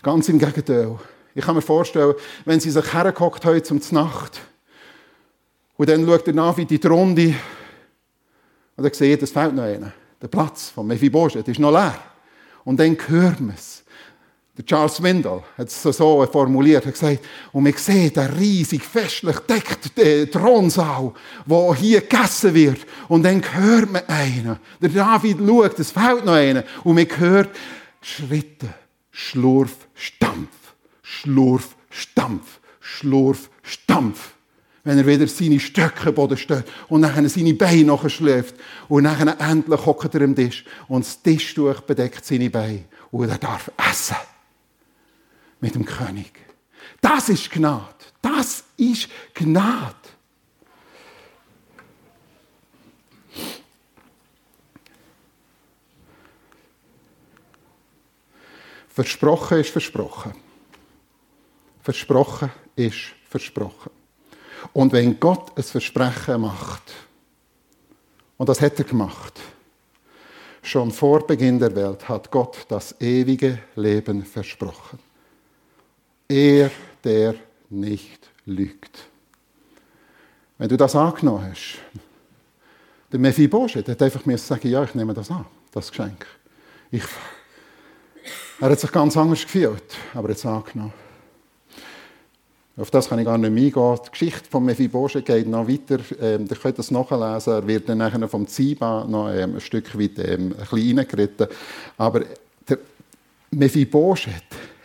Ganz 0.02 0.28
im 0.30 0.40
Gegenteil. 0.40 0.98
Ich 1.36 1.46
kann 1.46 1.54
mir 1.54 1.62
vorstellen, 1.62 2.16
wenn 2.44 2.60
sie 2.60 2.72
sich 2.72 2.92
hergehockt 2.92 3.46
haben 3.46 3.64
zum 3.64 3.80
Nacht, 3.92 4.42
und 5.82 5.90
dann 5.90 6.06
schaut 6.06 6.28
er 6.28 6.34
nach 6.34 6.60
in 6.60 6.68
die 6.68 6.76
Runde 6.76 7.34
und 8.76 8.86
er 8.86 8.94
sieht, 8.94 9.24
es 9.24 9.32
fehlt 9.32 9.56
noch 9.56 9.64
einer. 9.64 9.92
Der 10.22 10.28
Platz 10.28 10.70
von 10.70 10.86
Mephibosheth 10.86 11.48
ist 11.48 11.60
noch 11.60 11.72
leer. 11.72 12.00
Und 12.64 12.80
dann 12.80 12.96
hören 13.08 13.48
wir 13.48 13.56
es. 13.56 13.84
Der 14.56 14.64
Charles 14.64 15.02
Wendell 15.02 15.42
hat 15.58 15.70
es 15.70 15.82
so 15.82 15.92
formuliert, 16.28 16.84
er 16.84 16.90
hat 16.90 16.94
gesagt, 16.94 17.26
und 17.52 17.66
wir 17.66 17.74
sehen 17.74 18.14
den 18.14 18.28
riesig 18.28 18.84
festlich 18.84 19.40
deckten 19.40 20.30
Thronsaal, 20.30 21.14
wo 21.48 21.74
hier 21.74 22.02
gegessen 22.02 22.54
wird. 22.54 22.86
Und 23.08 23.24
dann 23.24 23.42
hört 23.52 23.92
man 23.92 24.04
einen. 24.06 24.60
Der 24.80 24.90
David 24.90 25.40
schaut, 25.40 25.80
es 25.80 25.90
fehlt 25.90 26.26
noch 26.26 26.34
einer. 26.34 26.64
Und 26.84 26.94
man 26.94 27.08
hört 27.18 27.56
Schritte, 28.02 28.72
Schlurf, 29.10 29.88
Stampf, 29.96 30.76
Schlurf, 31.02 31.76
Stampf, 31.90 32.60
Schlurf, 32.80 33.50
Stampf 33.64 34.36
wenn 34.84 34.98
er 34.98 35.06
wieder 35.06 35.28
seine 35.28 35.60
Stöcke 35.60 36.10
am 36.10 36.16
Boden 36.16 36.38
steht 36.38 36.66
und 36.90 37.02
nachher 37.02 37.28
seine 37.30 37.54
Beine 37.54 37.84
nachschläft 37.84 38.56
und 38.90 39.04
nachher 39.04 39.40
endlich 39.40 39.86
hockt 39.86 40.16
er 40.16 40.22
am 40.22 40.36
Tisch 40.36 40.66
und 40.88 41.06
das 41.06 41.22
Tischtuch 41.22 41.82
bedeckt 41.82 42.26
seine 42.26 42.50
Beine 42.50 42.86
und 43.12 43.30
er 43.30 43.38
darf 43.38 43.72
essen 43.78 44.18
mit 45.60 45.76
dem 45.76 45.86
König. 45.86 46.32
Das 47.00 47.30
ist 47.30 47.52
Gnade. 47.52 47.96
Das 48.22 48.64
ist 48.78 49.08
Gnade. 49.34 49.96
Versprochen 58.90 59.60
ist 59.60 59.70
versprochen. 59.70 60.34
Versprochen 61.82 62.52
ist 62.76 63.14
versprochen. 63.30 64.01
Und 64.74 64.94
wenn 64.94 65.20
Gott 65.20 65.58
ein 65.58 65.64
Versprechen 65.64 66.42
macht, 66.42 66.94
und 68.38 68.50
das 68.50 68.62
hat 68.62 68.80
er 68.80 68.86
gemacht, 68.86 69.40
schon 70.62 70.92
vor 70.92 71.26
Beginn 71.26 71.60
der 71.60 71.76
Welt 71.76 72.08
hat 72.08 72.32
Gott 72.32 72.66
das 72.70 73.00
ewige 73.00 73.60
Leben 73.76 74.26
versprochen. 74.26 75.00
Er, 76.28 76.72
der 77.04 77.36
nicht 77.70 78.30
lügt. 78.46 79.00
Wenn 80.58 80.70
du 80.70 80.78
das 80.78 80.96
angenommen 80.96 81.52
hast, 81.52 81.80
der 83.12 83.20
Mephibosheth 83.20 83.90
hat 83.90 84.02
einfach 84.02 84.26
mir 84.26 84.38
sagen, 84.38 84.70
ja, 84.70 84.84
ich 84.84 84.96
nehme 84.96 85.14
das 85.14 85.30
an, 85.30 85.46
das 85.72 85.90
Geschenk. 85.90 86.26
Ich, 86.92 87.04
er 88.60 88.70
hat 88.70 88.80
sich 88.80 88.92
ganz 88.92 89.18
anders 89.18 89.42
gefühlt, 89.42 89.84
aber 90.14 90.30
jetzt 90.30 90.46
angenommen. 90.46 90.94
Auf 92.78 92.90
das 92.90 93.10
kann 93.10 93.20
ich 93.20 93.26
gar 93.26 93.38
nicht 93.38 93.52
mehr 93.52 93.66
eingehen. 93.66 94.00
Die 94.06 94.12
Geschichte 94.12 94.50
von 94.50 94.64
Mephibosheth 94.64 95.26
geht 95.26 95.48
noch 95.48 95.68
weiter. 95.68 96.00
Ähm, 96.22 96.48
ihr 96.50 96.56
könnt 96.56 96.80
das 96.80 96.90
nachlesen. 96.90 97.54
Er 97.54 97.68
wird 97.68 97.90
dann 97.90 97.98
nachher 97.98 98.28
vom 98.30 98.48
Ziba 98.48 99.06
noch 99.08 99.30
ähm, 99.30 99.56
ein 99.56 99.62
Stück 99.62 99.98
weit 100.00 100.18
ähm, 100.20 100.54
ein 100.54 100.68
bisschen 100.70 100.98
reingeritten. 100.98 101.48
Aber 101.98 102.22
der 102.68 102.78
Mephibosheth 103.52 104.34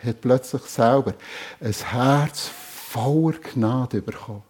hat 0.04 0.20
plötzlich 0.20 0.62
selber 0.62 1.14
ein 1.60 1.72
Herz 1.72 2.50
voller 2.88 3.38
Gnade 3.54 4.02
bekommen. 4.02 4.42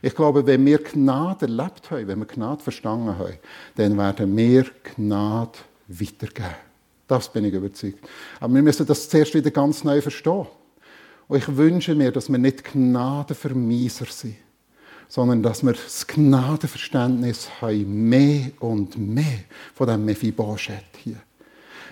Ich 0.00 0.14
glaube, 0.14 0.46
wenn 0.46 0.64
wir 0.64 0.78
Gnade 0.78 1.46
erlebt 1.46 1.90
haben, 1.90 2.06
wenn 2.08 2.20
wir 2.20 2.26
Gnade 2.26 2.62
verstanden 2.62 3.18
haben, 3.18 3.38
dann 3.76 3.98
werden 3.98 4.34
wir 4.36 4.64
Gnade 4.96 5.58
weitergeben. 5.88 6.54
Das 7.06 7.30
bin 7.30 7.44
ich 7.44 7.52
überzeugt. 7.52 7.98
Aber 8.40 8.54
wir 8.54 8.62
müssen 8.62 8.86
das 8.86 9.08
zuerst 9.08 9.34
wieder 9.34 9.50
ganz 9.50 9.84
neu 9.84 10.00
verstehen. 10.00 10.46
Und 11.28 11.38
ich 11.38 11.56
wünsche 11.56 11.94
mir, 11.94 12.10
dass 12.10 12.30
wir 12.30 12.38
nicht 12.38 12.64
Gnadenvermieser 12.64 14.06
sind, 14.06 14.36
sondern 15.08 15.42
dass 15.42 15.62
wir 15.62 15.72
das 15.72 16.06
Gnadenverständnis 16.06 17.48
haben, 17.60 18.08
mehr 18.08 18.50
und 18.60 18.98
mehr 18.98 19.44
von 19.74 19.86
dem 19.86 20.04
Mephibosheth 20.04 20.96
hier. 20.96 21.16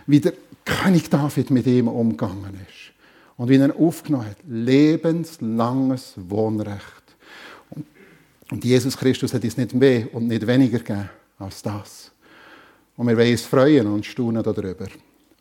Wie 0.07 0.21
der 0.21 0.33
König 0.65 1.09
David 1.09 1.51
mit 1.51 1.67
ihm 1.67 1.89
umgegangen 1.89 2.55
ist. 2.69 2.93
Und 3.37 3.49
wie 3.49 3.57
er 3.57 3.77
aufgenommen 3.77 4.27
hat. 4.27 4.39
Lebenslanges 4.49 6.15
Wohnrecht. 6.17 6.81
Und 8.51 8.65
Jesus 8.65 8.97
Christus 8.97 9.35
hat 9.35 9.45
uns 9.45 9.57
nicht 9.57 9.75
mehr 9.75 10.13
und 10.15 10.27
nicht 10.27 10.47
weniger 10.47 10.79
gegeben 10.79 11.11
als 11.39 11.63
das. 11.63 12.11
Und 12.97 13.09
wir 13.09 13.17
wollen 13.17 13.33
uns 13.33 13.43
freuen 13.43 13.87
und 13.89 14.07
staunen 14.07 14.43
darüber. 14.43 14.87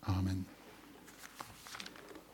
Amen. 0.01 0.54